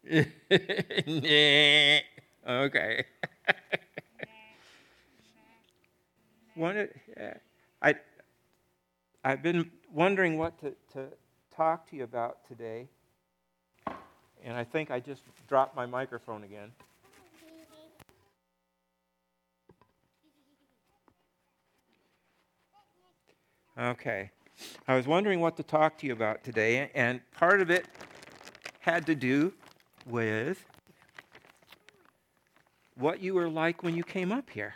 [2.48, 3.06] okay.
[6.56, 6.88] One,
[7.18, 7.34] yeah,
[7.82, 7.96] I,
[9.24, 11.08] I've been wondering what to, to
[11.56, 12.88] talk to you about today,
[14.44, 16.72] and I think I just dropped my microphone again.
[23.78, 24.30] Okay.
[24.88, 27.88] I was wondering what to talk to you about today, and part of it
[28.80, 29.54] had to do
[30.06, 30.64] with
[32.96, 34.76] what you were like when you came up here.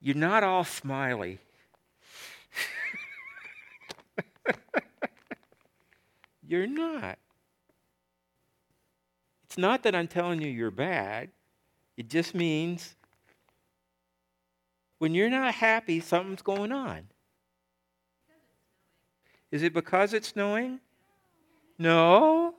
[0.00, 1.40] You're not all smiley.
[6.46, 7.18] you're not.
[9.56, 11.30] It's not that I'm telling you you're bad.
[11.96, 12.94] It just means
[14.98, 17.04] when you're not happy, something's going on.
[19.50, 20.80] Is it because it's snowing?
[21.78, 22.54] No.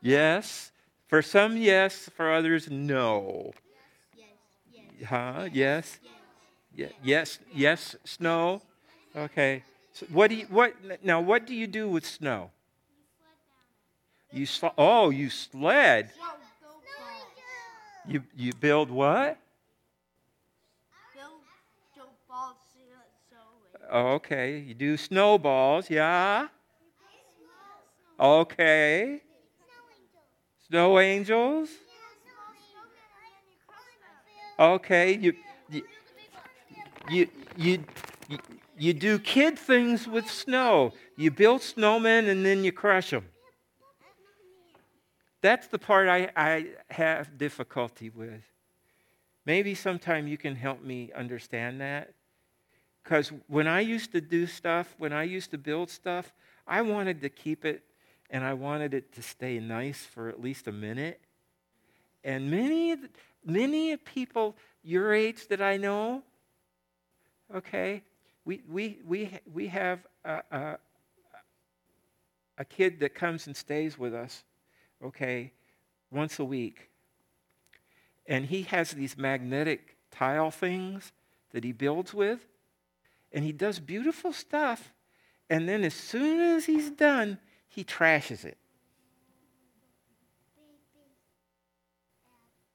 [0.00, 0.70] Yes.
[1.08, 2.08] For some, yes.
[2.14, 3.54] For others, no.
[5.04, 5.48] Huh?
[5.52, 5.98] Yes.
[6.72, 7.40] Ye- Yes.
[7.52, 7.96] Yes.
[8.04, 8.62] Snow.
[9.16, 9.64] Okay.
[9.94, 11.20] So what do you what now?
[11.20, 12.52] What do you do with snow?
[14.34, 16.10] You sl- oh, you sled.
[18.08, 19.38] You you build what?
[23.92, 24.58] Okay.
[24.58, 26.48] You do snowballs, yeah.
[28.18, 29.20] Okay.
[30.66, 31.68] Snow angels.
[34.58, 35.12] Okay.
[35.14, 35.32] You
[35.70, 35.82] you
[37.08, 37.84] you you,
[38.28, 38.38] you,
[38.76, 40.92] you do kid things with snow.
[41.16, 43.26] You build snowmen and then you crush them.
[45.44, 48.40] That's the part I, I have difficulty with.
[49.44, 52.14] Maybe sometime you can help me understand that.
[53.02, 56.32] Because when I used to do stuff, when I used to build stuff,
[56.66, 57.82] I wanted to keep it
[58.30, 61.20] and I wanted it to stay nice for at least a minute.
[62.24, 62.96] And many,
[63.44, 66.22] many people your age that I know,
[67.54, 68.02] okay,
[68.46, 70.78] we, we, we, we have a, a,
[72.56, 74.42] a kid that comes and stays with us,
[75.02, 75.52] okay,
[76.10, 76.90] once a week.
[78.26, 81.12] And he has these magnetic tile things
[81.52, 82.46] that he builds with
[83.34, 84.92] and he does beautiful stuff.
[85.50, 87.38] And then as soon as he's done,
[87.68, 88.56] he trashes it.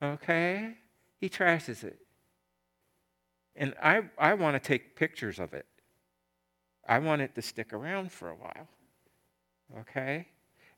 [0.03, 0.75] Okay?
[1.19, 1.99] He trashes it.
[3.55, 5.65] And I, I want to take pictures of it.
[6.87, 8.67] I want it to stick around for a while.
[9.79, 10.27] Okay?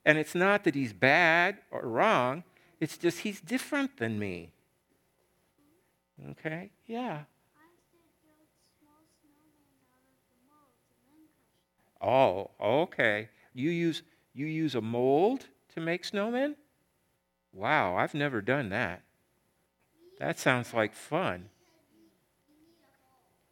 [0.05, 2.43] And it's not that he's bad or wrong,
[2.79, 4.51] it's just he's different than me.
[6.31, 6.71] Okay?
[6.87, 7.21] Yeah.
[12.01, 13.29] Oh, okay.
[13.53, 14.01] You use
[14.33, 15.45] you use a mold
[15.75, 16.55] to make snowmen?
[17.53, 19.03] Wow, I've never done that.
[20.19, 21.49] That sounds like fun.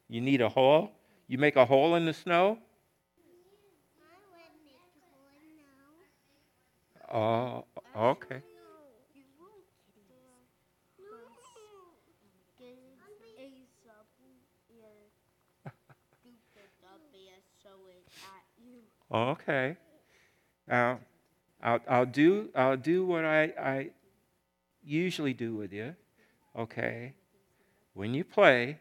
[0.07, 0.91] You need a hole?
[1.27, 2.59] You make a hole in the snow?
[7.11, 8.41] Oh, oh, okay.
[19.11, 19.75] Okay.
[20.67, 20.99] Now,
[21.61, 23.89] I'll, I'll do I'll do what I, I
[24.83, 25.95] usually do with you.
[26.55, 27.13] Okay.
[27.93, 28.77] When you play,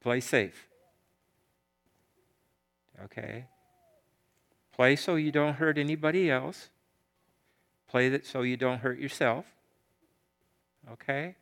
[0.00, 0.68] play safe.
[3.04, 3.46] Okay.
[4.72, 6.68] Play so you don't hurt anybody else.
[7.94, 9.44] Play that so you don't hurt yourself.
[10.94, 11.36] Okay?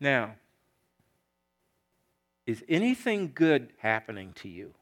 [0.00, 0.34] Now,
[2.48, 4.74] is anything good happening to you?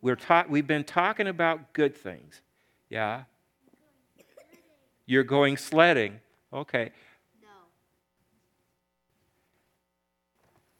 [0.00, 2.40] We're ta- we've been talking about good things.
[2.88, 3.24] Yeah?
[5.04, 6.20] You're going sledding.
[6.50, 6.92] Okay.
[7.42, 7.48] No.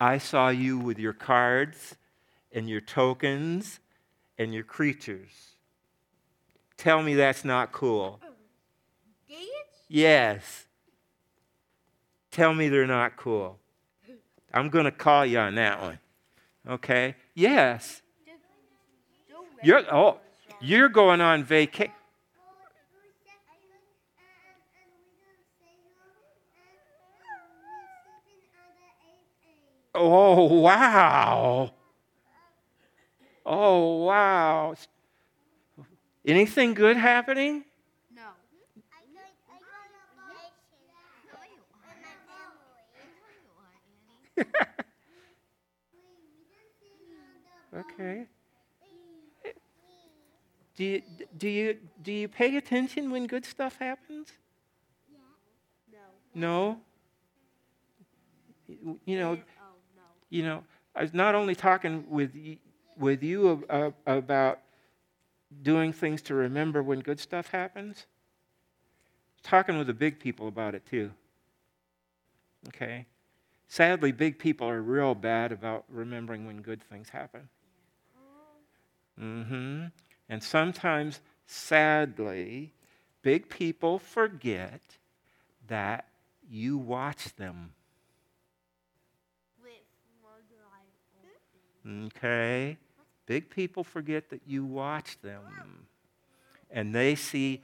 [0.01, 1.97] I saw you with your cards
[2.51, 3.81] and your tokens
[4.39, 5.56] and your creatures.
[6.77, 8.20] Tell me that's not cool.
[8.22, 8.29] Oh,
[9.29, 9.49] Did?
[9.89, 10.66] Yes.
[12.31, 13.59] Tell me they're not cool.
[14.53, 15.99] I'm going to call you on that one.
[16.68, 17.16] Okay?
[17.35, 18.03] Yes.
[19.62, 20.18] You're oh,
[20.61, 21.93] you're going on vacation.
[29.95, 31.70] Oh, wow.
[33.47, 34.74] Oh, wow.
[36.27, 37.64] Anything good happening?
[38.14, 38.22] No.
[47.74, 48.27] Okay.
[50.77, 51.03] Do you,
[51.39, 54.33] do you do you pay attention when good stuff happens?
[55.93, 55.99] Yeah.
[56.35, 56.81] No.
[58.68, 58.99] No.
[59.07, 59.39] You know, Oh,
[60.29, 60.64] you know,
[60.95, 62.33] I was not only talking with
[62.99, 64.61] with you ab- ab- about
[65.62, 68.07] doing things to remember when good stuff happens.
[69.42, 71.12] Talking with the big people about it too.
[72.68, 73.07] Okay.
[73.68, 77.49] Sadly, big people are real bad about remembering when good things happen.
[79.20, 79.84] Mm-hmm.
[80.28, 82.72] And sometimes, sadly,
[83.22, 84.80] big people forget
[85.68, 86.07] that
[86.49, 87.72] you watch them.
[89.62, 89.72] With
[90.20, 90.42] one
[90.72, 90.84] eye
[91.84, 92.11] open.
[92.16, 92.76] Okay?
[93.27, 95.87] Big people forget that you watch them.
[96.70, 97.62] And they see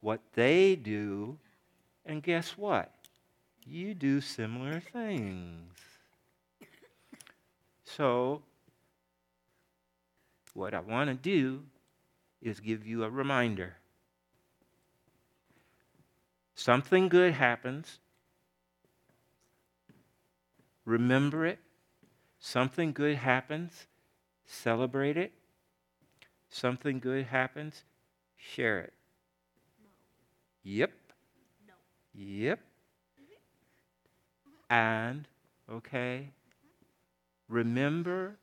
[0.00, 1.38] what they do,
[2.04, 2.92] and guess what?
[3.66, 5.72] You do similar things.
[7.84, 8.42] So,
[10.54, 11.62] what I want to do
[12.42, 13.76] is give you a reminder.
[16.54, 17.98] Something good happens.
[20.84, 21.58] Remember it.
[22.38, 23.86] Something good happens.
[24.46, 25.32] Celebrate it.
[26.48, 27.84] Something good happens.
[28.36, 28.92] Share it.
[30.62, 30.92] Yep.
[31.66, 31.74] No.
[32.14, 32.60] Yep.
[34.68, 35.28] And,
[35.70, 36.30] okay,
[37.48, 38.36] remember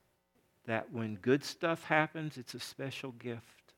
[0.65, 3.73] that when good stuff happens, it's a special gift.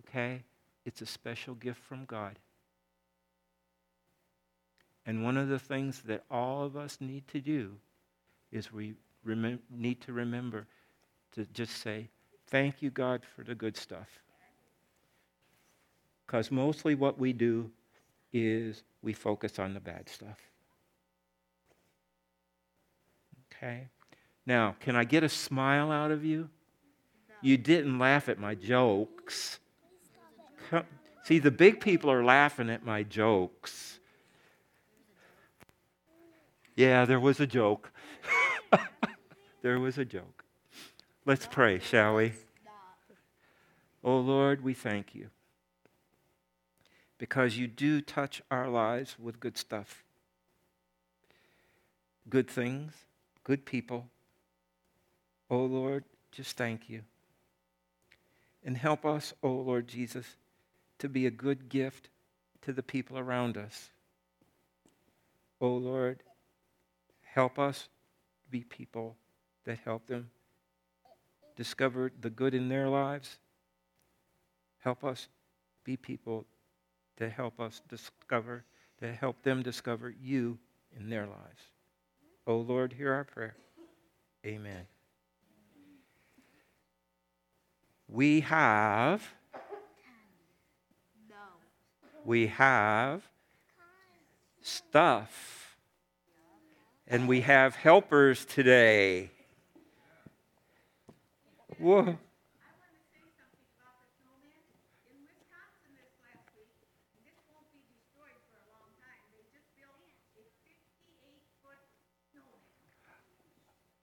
[0.00, 0.42] Okay?
[0.84, 2.38] It's a special gift from God.
[5.06, 7.76] And one of the things that all of us need to do
[8.50, 8.94] is we
[9.24, 10.66] need to remember
[11.32, 12.08] to just say,
[12.48, 14.08] Thank you, God, for the good stuff.
[16.26, 17.70] Because mostly what we do
[18.32, 20.38] is we focus on the bad stuff.
[23.50, 23.88] Okay?
[24.44, 26.48] Now, can I get a smile out of you?
[27.40, 29.58] You didn't laugh at my jokes.
[30.70, 30.84] Come-
[31.24, 34.00] See, the big people are laughing at my jokes.
[36.74, 37.91] Yeah, there was a joke.
[39.62, 40.44] There was a joke.
[41.24, 42.32] Let's pray, shall we?
[44.04, 45.30] Oh Lord, we thank you
[47.16, 50.02] because you do touch our lives with good stuff,
[52.28, 52.92] good things,
[53.44, 54.08] good people.
[55.48, 56.02] Oh Lord,
[56.32, 57.02] just thank you.
[58.64, 60.26] And help us, oh Lord Jesus,
[60.98, 62.08] to be a good gift
[62.62, 63.90] to the people around us.
[65.60, 66.24] Oh Lord,
[67.22, 67.88] help us
[68.50, 69.16] be people
[69.64, 70.30] that help them
[71.56, 73.38] discover the good in their lives.
[74.78, 75.28] Help us
[75.84, 76.46] be people
[77.16, 78.64] that help us discover,
[79.00, 80.58] that help them discover you
[80.96, 81.62] in their lives.
[82.46, 83.54] Oh Lord, hear our prayer.
[84.44, 84.86] Amen.
[88.08, 89.22] We have.
[92.24, 93.22] We have
[94.60, 95.76] stuff.
[97.06, 99.31] And we have helpers today.
[101.82, 102.16] Whoa.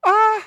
[0.04, 0.46] Ah!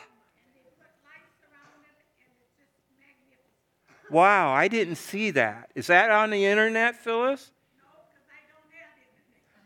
[4.11, 5.71] Wow, I didn't see that.
[5.73, 7.51] Is that on the internet, Phyllis?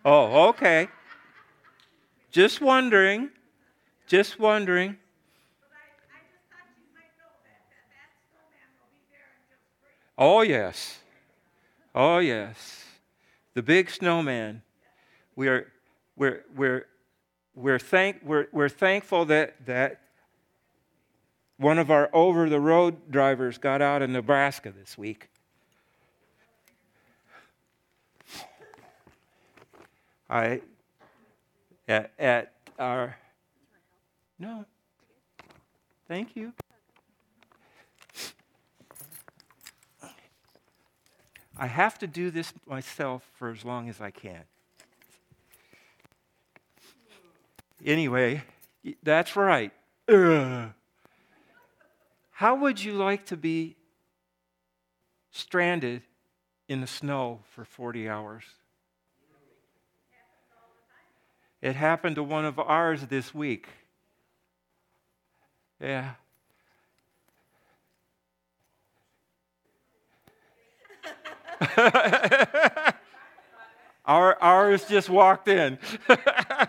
[0.06, 0.88] Oh, okay.
[2.32, 3.30] Just wondering.
[4.08, 4.96] Just wondering.
[10.18, 11.00] Oh, yes.
[11.94, 12.86] Oh, yes.
[13.54, 14.64] The big snowman.
[15.36, 15.72] We are,
[16.16, 16.88] we're, we're,
[17.54, 20.02] we're, thank, we're, we're thankful that, that
[21.58, 25.30] one of our over the road drivers got out in Nebraska this week.
[30.30, 30.62] I,
[31.88, 33.16] at, at our,
[34.38, 34.66] no,
[36.08, 36.54] thank you.
[41.60, 44.44] I have to do this myself for as long as I can.
[47.86, 48.44] Anyway,
[49.04, 49.72] that's right.
[50.08, 50.70] Ugh.
[52.32, 53.76] How would you like to be
[55.32, 56.04] stranded
[56.68, 58.44] in the snow for 40 hours?
[61.62, 63.68] It happened to one of ours this week.
[65.82, 66.12] Yeah.
[74.06, 75.78] Our, ours just walked in.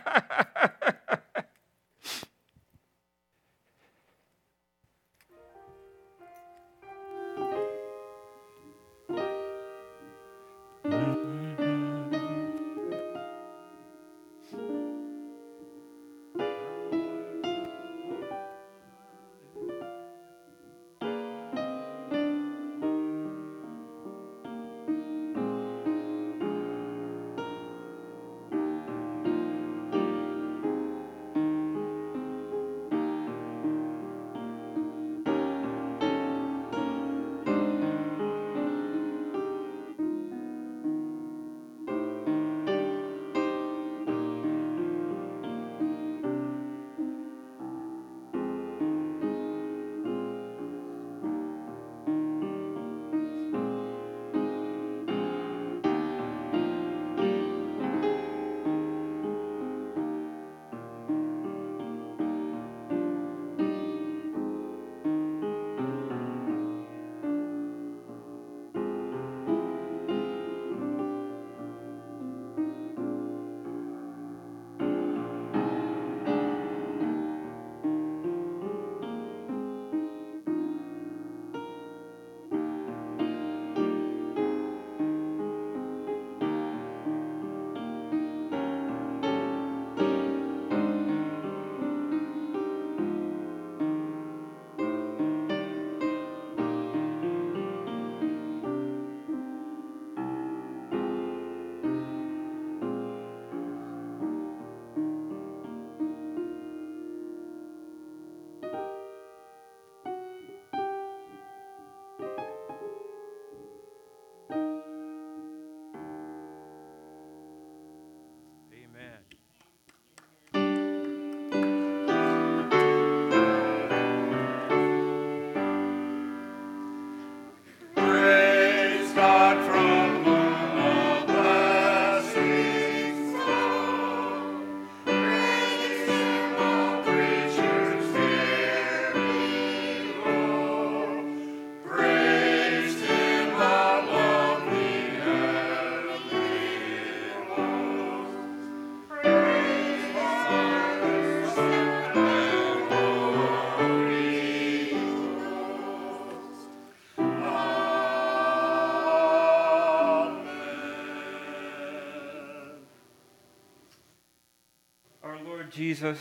[165.78, 166.18] Jesus,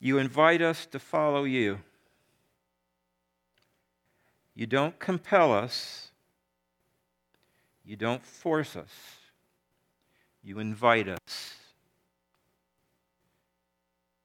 [0.00, 1.80] You invite us to follow you.
[4.54, 6.08] You don't compel us.
[7.84, 8.88] You don't force us.
[10.42, 11.54] You invite us.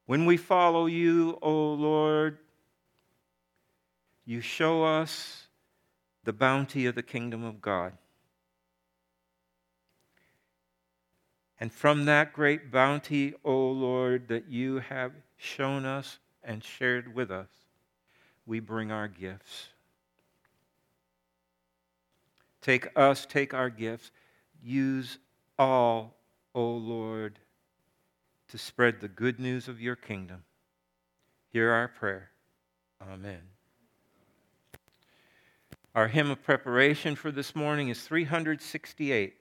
[0.06, 2.38] When we follow you, O Lord,
[4.26, 5.47] you show us
[6.24, 7.97] the bounty of the kingdom of God.
[11.64, 17.32] And from that great bounty, O Lord, that you have shown us and shared with
[17.32, 17.47] us,
[18.45, 19.68] we bring our gifts.
[22.61, 24.11] Take us, take our gifts,
[24.61, 25.20] use
[25.57, 26.18] all,
[26.53, 27.39] O Lord,
[28.49, 30.43] to spread the good news of your kingdom.
[31.53, 32.32] Hear our prayer.
[33.01, 33.39] Amen.
[35.95, 39.36] Our hymn of preparation for this morning is 368.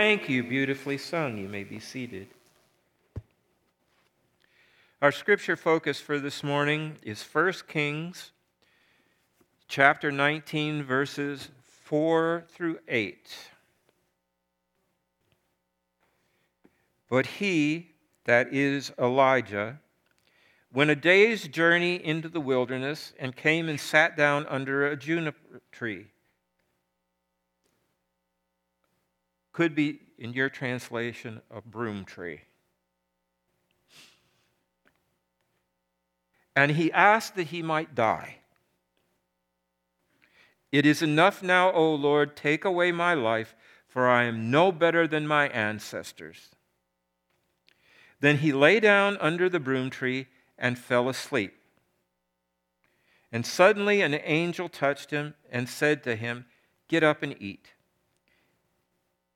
[0.00, 1.36] Thank you, beautifully sung.
[1.36, 2.28] You may be seated.
[5.02, 8.32] Our scripture focus for this morning is 1 Kings
[9.68, 11.50] chapter 19, verses
[11.82, 13.28] 4 through 8.
[17.10, 17.90] But he,
[18.24, 19.80] that is Elijah,
[20.72, 25.60] went a day's journey into the wilderness and came and sat down under a juniper
[25.70, 26.06] tree
[29.52, 32.42] Could be, in your translation, a broom tree.
[36.54, 38.36] And he asked that he might die.
[40.72, 43.56] It is enough now, O Lord, take away my life,
[43.88, 46.50] for I am no better than my ancestors.
[48.20, 50.28] Then he lay down under the broom tree
[50.58, 51.54] and fell asleep.
[53.32, 56.46] And suddenly an angel touched him and said to him,
[56.88, 57.72] Get up and eat.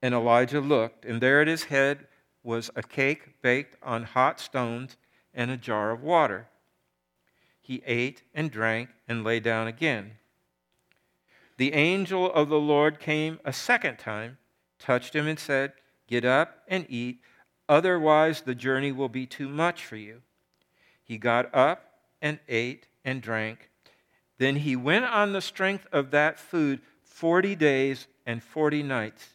[0.05, 2.07] And Elijah looked, and there at his head
[2.42, 4.98] was a cake baked on hot stones
[5.32, 6.46] and a jar of water.
[7.59, 10.18] He ate and drank and lay down again.
[11.57, 14.36] The angel of the Lord came a second time,
[14.78, 15.72] touched him, and said,
[16.07, 17.20] Get up and eat,
[17.66, 20.20] otherwise the journey will be too much for you.
[21.02, 23.70] He got up and ate and drank.
[24.36, 29.30] Then he went on the strength of that food 40 days and 40 nights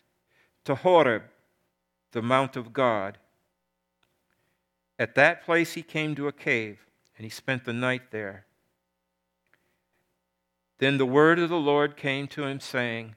[0.65, 1.23] to Horeb,
[2.11, 3.17] the mount of God.
[4.97, 6.85] At that place he came to a cave,
[7.17, 8.45] and he spent the night there.
[10.79, 13.15] Then the word of the Lord came to him, saying,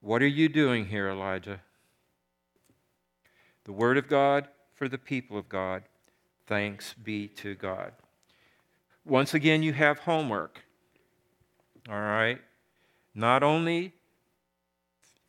[0.00, 1.60] What are you doing here, Elijah?
[3.64, 5.82] The word of God for the people of God.
[6.46, 7.92] Thanks be to God.
[9.04, 10.62] Once again, you have homework.
[11.88, 12.40] All right?
[13.14, 13.94] Not only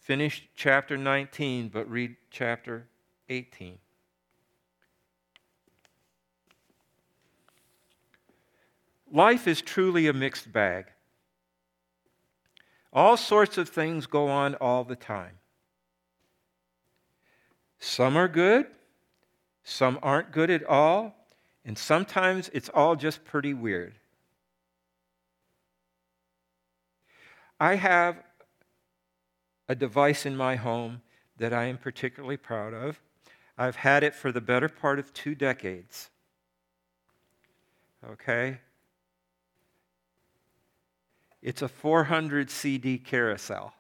[0.07, 2.87] finish chapter 19, but read chapter
[3.27, 3.77] 18.
[9.11, 10.85] Life is truly a mixed bag.
[12.93, 15.39] All sorts of things go on all the time.
[17.77, 18.65] Some are good,
[19.65, 21.27] some aren't good at all,
[21.65, 23.95] and sometimes it's all just pretty weird.
[27.59, 28.23] I have
[29.68, 31.01] a device in my home
[31.38, 33.01] that I am particularly proud of.
[33.57, 36.09] I've had it for the better part of two decades.
[38.07, 38.59] Okay?
[41.41, 43.74] It's a 400 CD carousel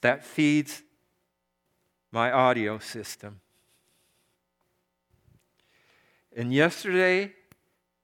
[0.00, 0.82] that feeds
[2.12, 3.40] my audio system.
[6.36, 7.32] And yesterday,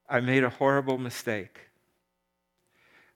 [0.08, 1.69] I made a horrible mistake.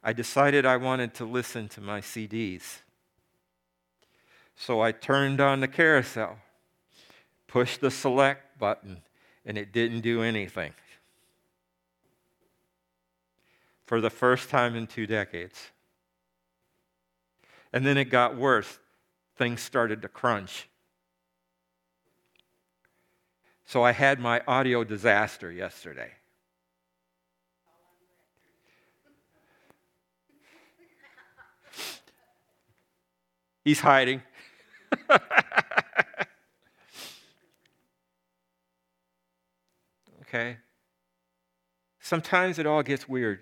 [0.06, 2.80] I decided I wanted to listen to my CDs.
[4.54, 6.36] So I turned on the carousel,
[7.48, 9.00] pushed the select button,
[9.46, 10.74] and it didn't do anything.
[13.86, 15.70] For the first time in two decades.
[17.72, 18.78] And then it got worse.
[19.36, 20.68] Things started to crunch.
[23.64, 26.12] So I had my audio disaster yesterday.
[33.64, 34.22] He's hiding.
[40.22, 40.58] okay?
[42.00, 43.40] Sometimes it all gets weird.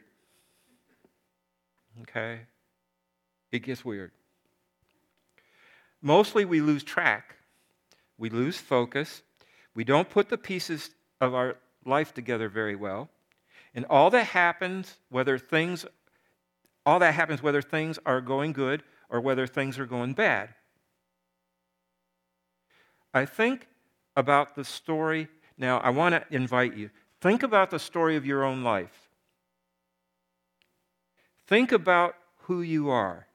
[2.03, 2.43] Okay?
[3.51, 4.13] It gets weird.
[6.01, 7.37] Mostly we lose track,
[8.19, 9.23] we lose focus,
[9.75, 13.09] we don't put the pieces of our life together very well.
[13.75, 15.87] And all that happens, whether things
[16.85, 18.83] all that happens whether things are going good
[19.13, 20.49] or whether things are going bad.
[23.15, 23.69] I think
[24.17, 25.29] about the story.
[25.59, 26.91] Now, I want to invite you.
[27.21, 29.11] Think about the story of your own life.
[31.47, 33.27] Think about who you are.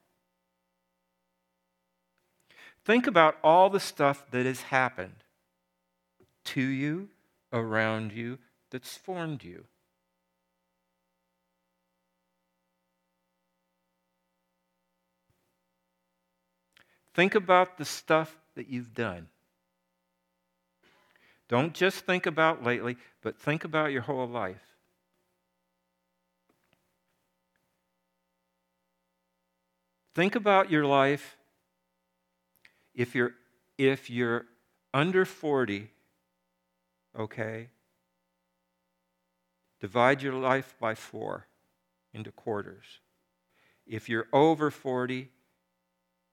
[2.84, 5.24] Think about all the stuff that has happened
[6.46, 7.10] to you,
[7.54, 8.40] around you,
[8.72, 9.66] that's formed you.
[17.18, 19.28] Think about the stuff that you've done.
[21.50, 24.62] Don't just think about lately, but think about your whole life.
[30.14, 31.38] Think about your life
[32.94, 33.34] if you're
[33.80, 34.46] if you're
[34.94, 35.90] under 40
[37.18, 37.70] okay?
[39.82, 41.48] Divide your life by four
[42.14, 43.00] into quarters.
[43.88, 45.32] If you're over 40,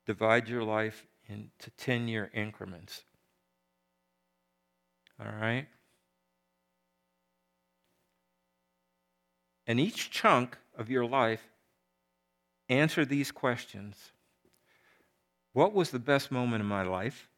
[0.07, 3.05] divide your life into 10 year increments.
[5.19, 5.67] All right?
[9.67, 11.43] And each chunk of your life,
[12.69, 14.13] answer these questions
[15.53, 17.29] What was the best moment in my life?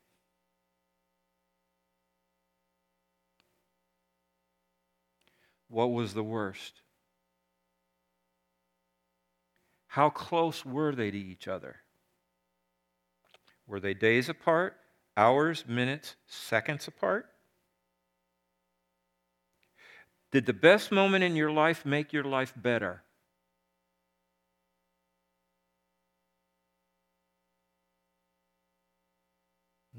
[5.69, 6.81] What was the worst?
[9.89, 11.77] How close were they to each other?
[13.67, 14.77] Were they days apart,
[15.17, 17.27] hours, minutes, seconds apart?
[20.31, 23.03] Did the best moment in your life make your life better?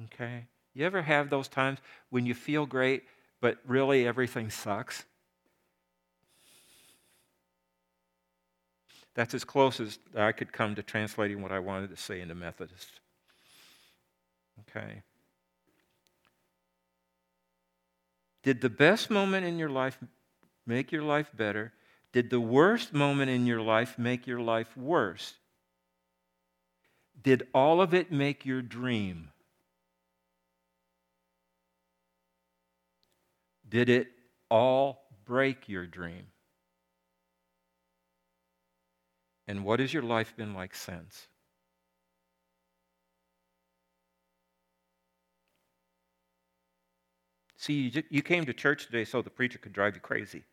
[0.05, 0.45] Okay?
[0.74, 3.03] You ever have those times when you feel great,
[3.41, 5.05] but really everything sucks?
[9.15, 12.36] That's as close as I could come to translating what I wanted to say into
[12.36, 12.99] Methodist.
[14.62, 15.03] Okay.
[18.43, 19.97] Did the best moment in your life
[20.66, 21.74] make your life better?
[22.14, 25.34] Did the worst moment in your life make your life worse?
[27.22, 29.32] Did all of it make your dream?
[33.68, 34.08] Did it
[34.49, 36.28] all break your dream?
[39.47, 41.28] And what has your life been like since?
[47.58, 50.43] See, you, ju- you came to church today so the preacher could drive you crazy.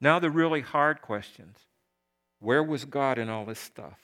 [0.00, 1.58] Now, the really hard questions
[2.40, 3.98] Where was God in all this stuff?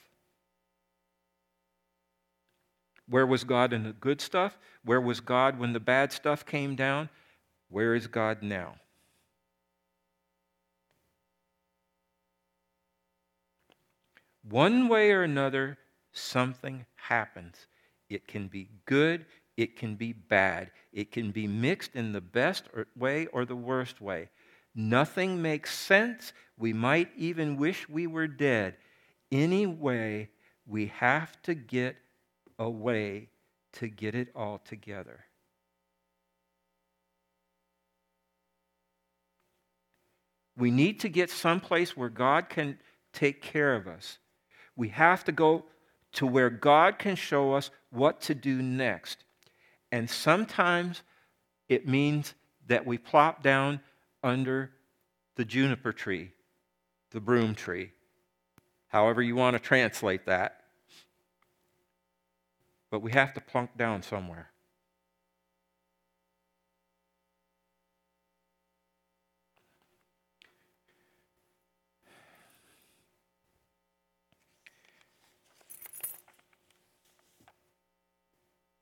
[3.07, 4.57] Where was God in the good stuff?
[4.85, 7.09] Where was God when the bad stuff came down?
[7.69, 8.75] Where is God now?
[14.43, 15.77] One way or another,
[16.13, 17.67] something happens.
[18.09, 19.25] It can be good,
[19.59, 22.63] it can be bad, it can be mixed in the best
[22.95, 24.29] way or the worst way.
[24.73, 26.31] Nothing makes sense.
[26.57, 28.77] We might even wish we were dead.
[29.33, 30.29] Anyway,
[30.65, 31.97] we have to get
[32.57, 33.27] a way
[33.73, 35.25] to get it all together.
[40.55, 42.79] We need to get someplace where God can
[43.11, 44.19] take care of us.
[44.77, 45.65] We have to go
[46.13, 49.25] to where God can show us what to do next.
[49.91, 51.01] And sometimes
[51.67, 52.33] it means
[52.67, 53.79] that we plop down
[54.23, 54.71] under
[55.35, 56.31] the juniper tree,
[57.11, 57.91] the broom tree,
[58.87, 60.63] however you want to translate that.
[62.91, 64.49] But we have to plunk down somewhere.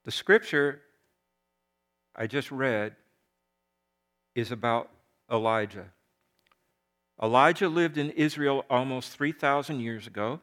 [0.05, 0.83] The scripture
[2.17, 2.95] I just read
[4.33, 4.89] is about
[5.31, 5.87] Elijah.
[7.21, 10.39] Elijah lived in Israel almost 3,000 years ago.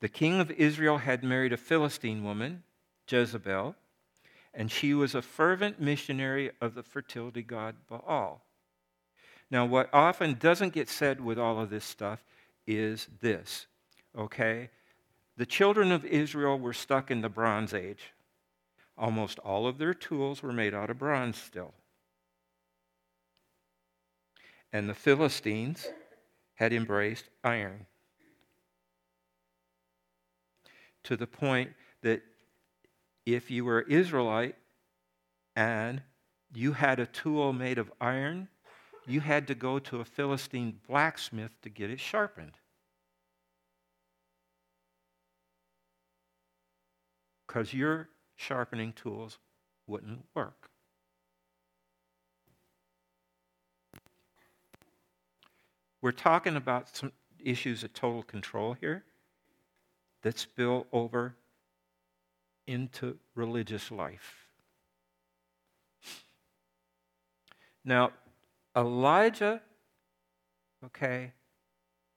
[0.00, 2.62] The king of Israel had married a Philistine woman,
[3.08, 3.74] Jezebel,
[4.54, 8.42] and she was a fervent missionary of the fertility god Baal.
[9.50, 12.24] Now, what often doesn't get said with all of this stuff
[12.66, 13.66] is this,
[14.16, 14.70] okay?
[15.36, 18.12] The children of Israel were stuck in the Bronze Age.
[18.98, 21.72] Almost all of their tools were made out of bronze still.
[24.72, 25.86] And the Philistines
[26.56, 27.86] had embraced iron
[31.04, 31.70] to the point
[32.02, 32.22] that
[33.24, 34.56] if you were Israelite
[35.54, 36.02] and
[36.54, 38.48] you had a tool made of iron,
[39.06, 42.52] you had to go to a Philistine blacksmith to get it sharpened.
[47.46, 48.08] Because your
[48.38, 49.38] sharpening tools
[49.86, 50.70] wouldn't work.
[56.00, 59.04] We're talking about some issues of total control here
[60.22, 61.34] that spill over
[62.68, 64.46] into religious life.
[67.84, 68.12] Now,
[68.76, 69.60] Elijah,
[70.84, 71.32] okay,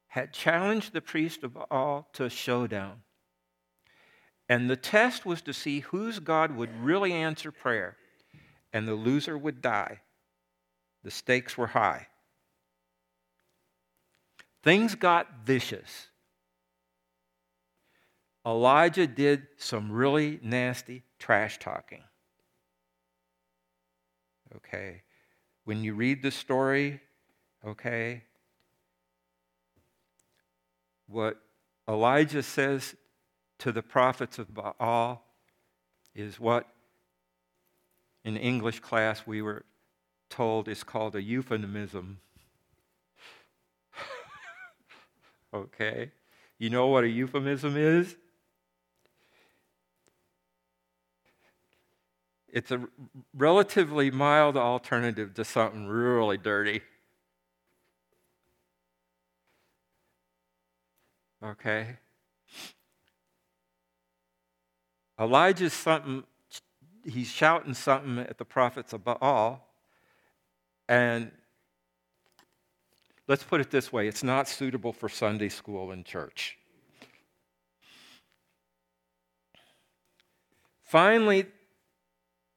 [0.07, 3.01] had challenged the priest of Baal to a showdown.
[4.51, 7.95] And the test was to see whose God would really answer prayer,
[8.73, 10.01] and the loser would die.
[11.05, 12.07] The stakes were high.
[14.61, 16.07] Things got vicious.
[18.45, 22.03] Elijah did some really nasty trash talking.
[24.57, 25.03] Okay.
[25.63, 26.99] When you read the story,
[27.65, 28.23] okay,
[31.07, 31.39] what
[31.87, 32.95] Elijah says
[33.61, 35.23] to the prophets of Baal
[36.15, 36.67] is what
[38.25, 39.65] in English class we were
[40.31, 42.17] told is called a euphemism.
[45.53, 46.09] okay?
[46.57, 48.15] You know what a euphemism is?
[52.51, 52.87] It's a
[53.35, 56.81] relatively mild alternative to something really dirty.
[61.43, 61.97] Okay?
[65.21, 66.23] Elijah's something,
[67.05, 69.67] he's shouting something at the prophets of Baal,
[70.89, 71.31] and
[73.27, 76.57] let's put it this way it's not suitable for Sunday school and church.
[80.83, 81.45] Finally,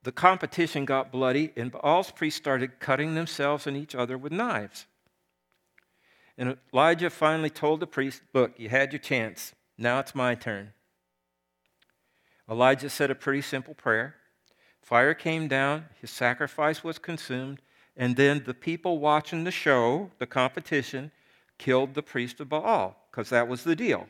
[0.03, 4.87] the competition got bloody, and Baal's priests started cutting themselves and each other with knives.
[6.37, 9.55] And Elijah finally told the priest, Look, you had your chance.
[9.79, 10.74] Now it's my turn.
[12.51, 14.17] Elijah said a pretty simple prayer.
[14.83, 17.61] Fire came down, his sacrifice was consumed,
[17.97, 21.11] and then the people watching the show, the competition,
[21.59, 24.09] killed the priest of Baal, because that was the deal.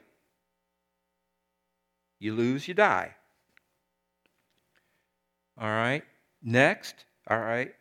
[2.19, 3.15] You lose, you die.
[5.57, 6.03] All right.
[6.47, 7.75] Next, all right,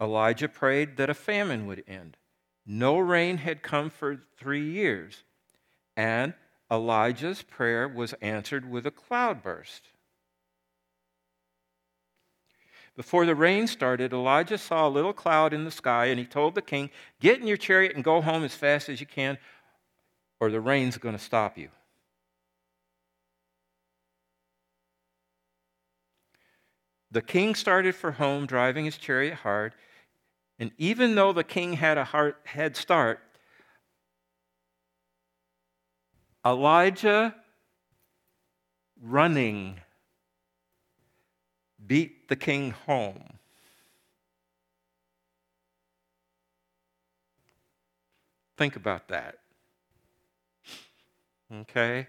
[0.00, 2.16] Elijah prayed that a famine would end.
[2.64, 5.24] No rain had come for three years,
[5.94, 6.32] and
[6.70, 9.88] Elijah's prayer was answered with a cloudburst.
[12.96, 16.54] Before the rain started, Elijah saw a little cloud in the sky, and he told
[16.54, 16.90] the king,
[17.20, 19.38] Get in your chariot and go home as fast as you can,
[20.40, 21.68] or the rain's going to stop you.
[27.10, 29.74] The king started for home, driving his chariot hard.
[30.58, 33.20] And even though the king had a hard head start,
[36.48, 37.34] Elijah
[39.02, 39.80] running
[41.86, 43.34] beat the king home.
[48.56, 49.40] Think about that.
[51.54, 52.06] Okay?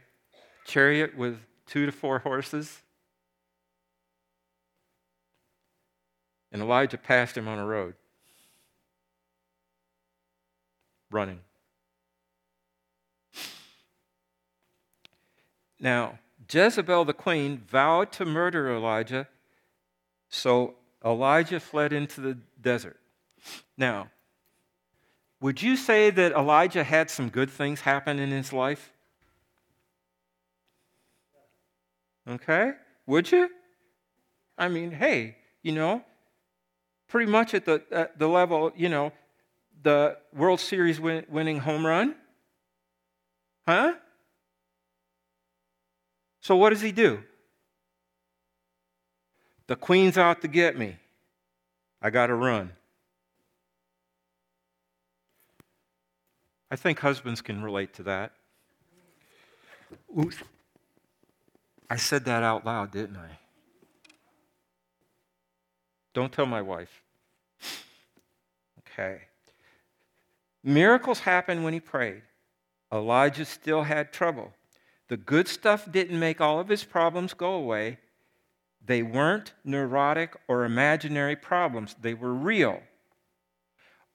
[0.66, 1.38] Chariot with
[1.68, 2.82] two to four horses.
[6.52, 7.94] And Elijah passed him on a road,
[11.11, 11.41] running.
[15.80, 16.19] Now,
[16.51, 19.27] Jezebel the queen vowed to murder Elijah,
[20.30, 22.99] so Elijah fled into the desert.
[23.77, 24.10] Now,
[25.41, 28.91] would you say that Elijah had some good things happen in his life?
[32.27, 32.73] Okay?
[33.06, 33.49] Would you?
[34.57, 36.03] I mean, hey, you know,
[37.07, 39.14] pretty much at the, at the level, you know,
[39.81, 42.15] the World Series win, winning home run.
[43.65, 43.93] Huh?
[46.41, 47.24] So what does he do?
[49.68, 50.95] The queen's out to get me.
[52.02, 52.72] I got to run.
[56.72, 58.32] I think husbands can relate to that.
[61.90, 63.40] I said that out loud, didn't I?
[66.14, 67.02] Don't tell my wife.
[68.80, 69.22] Okay.
[70.64, 72.22] Miracles happened when he prayed.
[72.91, 74.53] Elijah still had trouble.
[75.10, 77.98] The good stuff didn't make all of his problems go away.
[78.86, 82.81] They weren't neurotic or imaginary problems, they were real.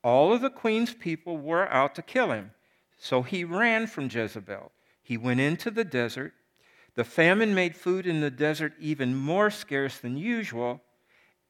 [0.02, 2.52] All of the queen's people were out to kill him,
[2.96, 4.70] so he ran from Jezebel.
[5.02, 6.32] He went into the desert.
[6.94, 10.80] The famine made food in the desert even more scarce than usual,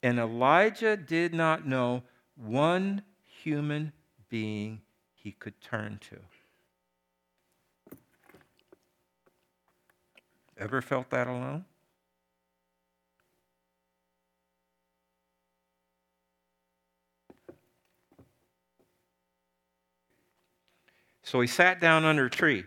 [0.01, 2.03] and Elijah did not know
[2.35, 3.03] one
[3.43, 3.93] human
[4.29, 4.81] being
[5.13, 6.17] he could turn to.
[10.57, 11.65] Ever felt that alone?
[21.23, 22.65] So he sat down under a tree.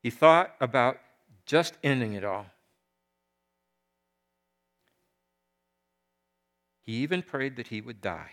[0.00, 0.98] He thought about
[1.44, 2.46] just ending it all.
[6.82, 8.30] He even prayed that he would die.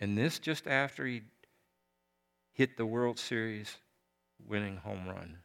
[0.00, 1.22] And this just after he
[2.54, 3.76] hit the World Series
[4.48, 5.38] winning home run.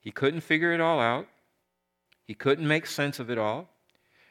[0.00, 1.28] He couldn't figure it all out.
[2.26, 3.68] He couldn't make sense of it all.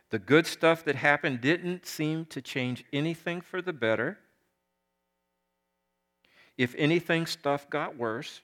[0.09, 4.17] The good stuff that happened didn't seem to change anything for the better.
[6.57, 8.41] If anything, stuff got worse.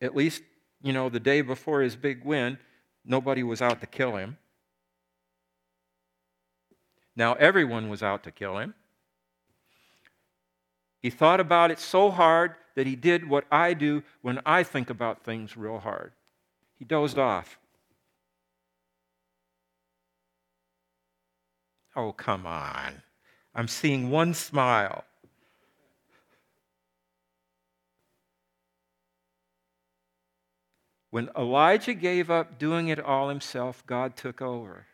[0.00, 0.42] At least,
[0.82, 2.58] you know, the day before his big win,
[3.04, 4.36] nobody was out to kill him.
[7.16, 8.74] Now everyone was out to kill him.
[11.00, 14.90] He thought about it so hard that he did what I do when I think
[14.90, 16.12] about things real hard.
[16.78, 17.58] He dozed off.
[21.94, 23.02] Oh, come on.
[23.54, 25.04] I'm seeing one smile.
[31.10, 34.84] When Elijah gave up doing it all himself, God took over.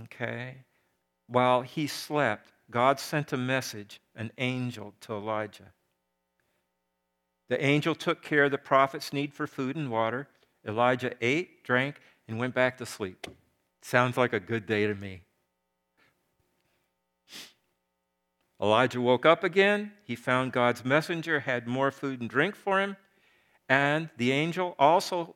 [0.00, 0.56] Okay?
[1.26, 5.72] While he slept, God sent a message, an angel, to Elijah.
[7.48, 10.28] The angel took care of the prophet's need for food and water.
[10.66, 13.26] Elijah ate, drank, and went back to sleep.
[13.82, 15.22] Sounds like a good day to me.
[18.60, 19.92] Elijah woke up again.
[20.04, 22.96] He found God's messenger had more food and drink for him.
[23.68, 25.34] And the angel also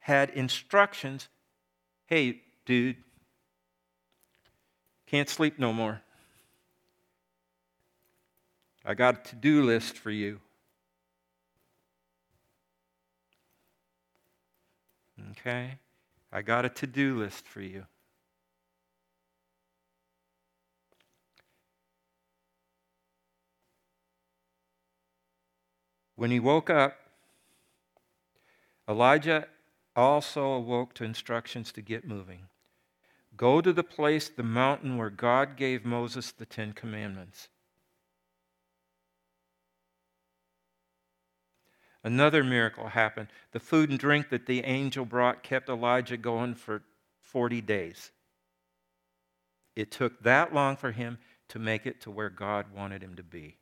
[0.00, 1.28] had instructions
[2.06, 2.96] hey, dude,
[5.06, 6.00] can't sleep no more.
[8.84, 10.40] I got a to do list for you.
[15.30, 15.78] Okay?
[16.32, 17.86] I got a to do list for you.
[26.16, 26.96] When he woke up,
[28.88, 29.46] Elijah
[29.96, 32.48] also awoke to instructions to get moving.
[33.36, 37.48] Go to the place, the mountain where God gave Moses the Ten Commandments.
[42.04, 43.28] Another miracle happened.
[43.52, 46.82] The food and drink that the angel brought kept Elijah going for
[47.22, 48.12] 40 days.
[49.74, 53.22] It took that long for him to make it to where God wanted him to
[53.22, 53.56] be.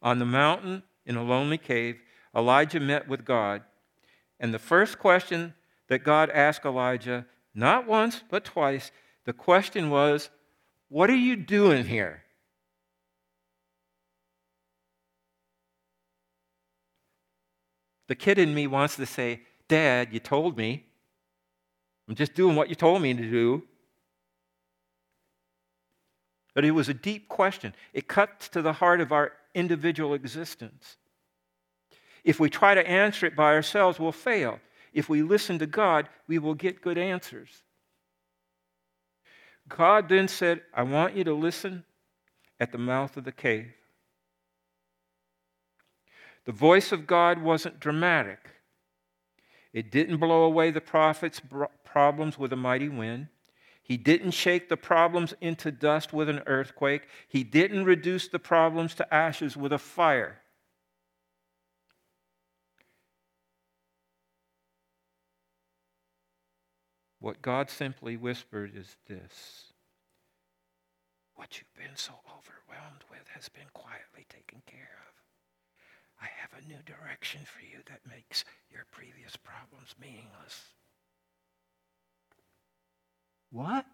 [0.00, 2.00] On the mountain in a lonely cave,
[2.34, 3.62] Elijah met with God.
[4.40, 5.54] And the first question
[5.88, 8.90] that God asked Elijah, not once, but twice,
[9.24, 10.30] the question was,
[10.88, 12.22] What are you doing here?
[18.06, 20.86] The kid in me wants to say, Dad, you told me.
[22.08, 23.62] I'm just doing what you told me to do.
[26.54, 27.74] But it was a deep question.
[27.92, 30.96] It cuts to the heart of our individual existence.
[32.24, 34.58] If we try to answer it by ourselves, we'll fail.
[34.92, 37.62] If we listen to God, we will get good answers.
[39.68, 41.84] God then said, I want you to listen
[42.58, 43.72] at the mouth of the cave.
[46.46, 48.38] The voice of God wasn't dramatic.
[49.72, 51.42] It didn't blow away the prophet's
[51.84, 53.28] problems with a mighty wind.
[53.82, 57.02] He didn't shake the problems into dust with an earthquake.
[57.28, 60.40] He didn't reduce the problems to ashes with a fire.
[67.20, 69.72] What God simply whispered is this
[71.34, 75.14] What you've been so overwhelmed with has been quietly taken care of.
[76.20, 80.74] I have a new direction for you that makes your previous problems meaningless.
[83.50, 83.86] What?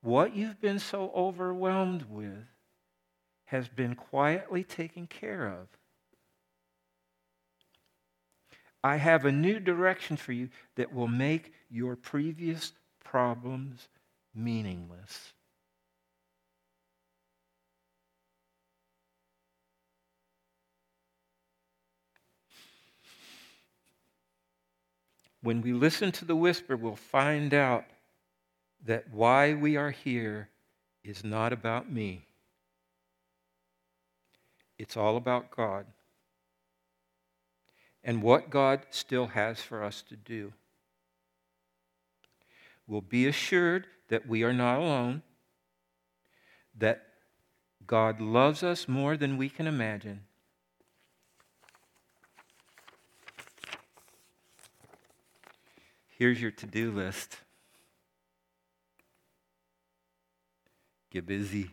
[0.00, 2.51] What you've been so overwhelmed with
[3.52, 5.68] has been quietly taken care of.
[8.82, 12.72] I have a new direction for you that will make your previous
[13.04, 13.88] problems
[14.34, 15.34] meaningless.
[25.42, 27.84] When we listen to the whisper, we'll find out
[28.86, 30.48] that why we are here
[31.04, 32.24] is not about me.
[34.82, 35.86] It's all about God
[38.02, 40.52] and what God still has for us to do.
[42.88, 45.22] We'll be assured that we are not alone,
[46.76, 47.06] that
[47.86, 50.22] God loves us more than we can imagine.
[56.08, 57.36] Here's your to do list.
[61.12, 61.70] Get busy.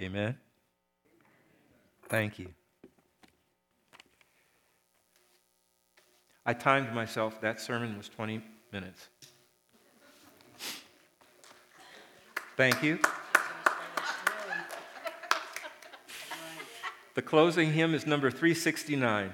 [0.00, 0.36] Amen.
[2.08, 2.48] Thank you.
[6.46, 7.40] I timed myself.
[7.40, 8.42] That sermon was 20
[8.72, 9.08] minutes.
[12.56, 12.98] Thank you.
[17.14, 19.32] The closing hymn is number 369.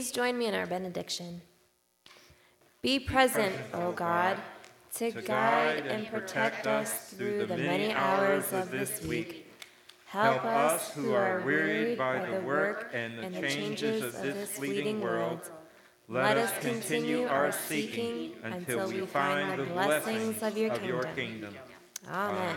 [0.00, 1.42] Please join me in our benediction.
[2.80, 4.38] Be present, O God,
[4.94, 9.52] to guide and protect us through the many hours of this week.
[10.06, 15.50] Help us who are wearied by the work and the changes of this fleeting world.
[16.08, 21.54] Let us continue our seeking until we find the blessings of your kingdom.
[22.08, 22.56] Amen.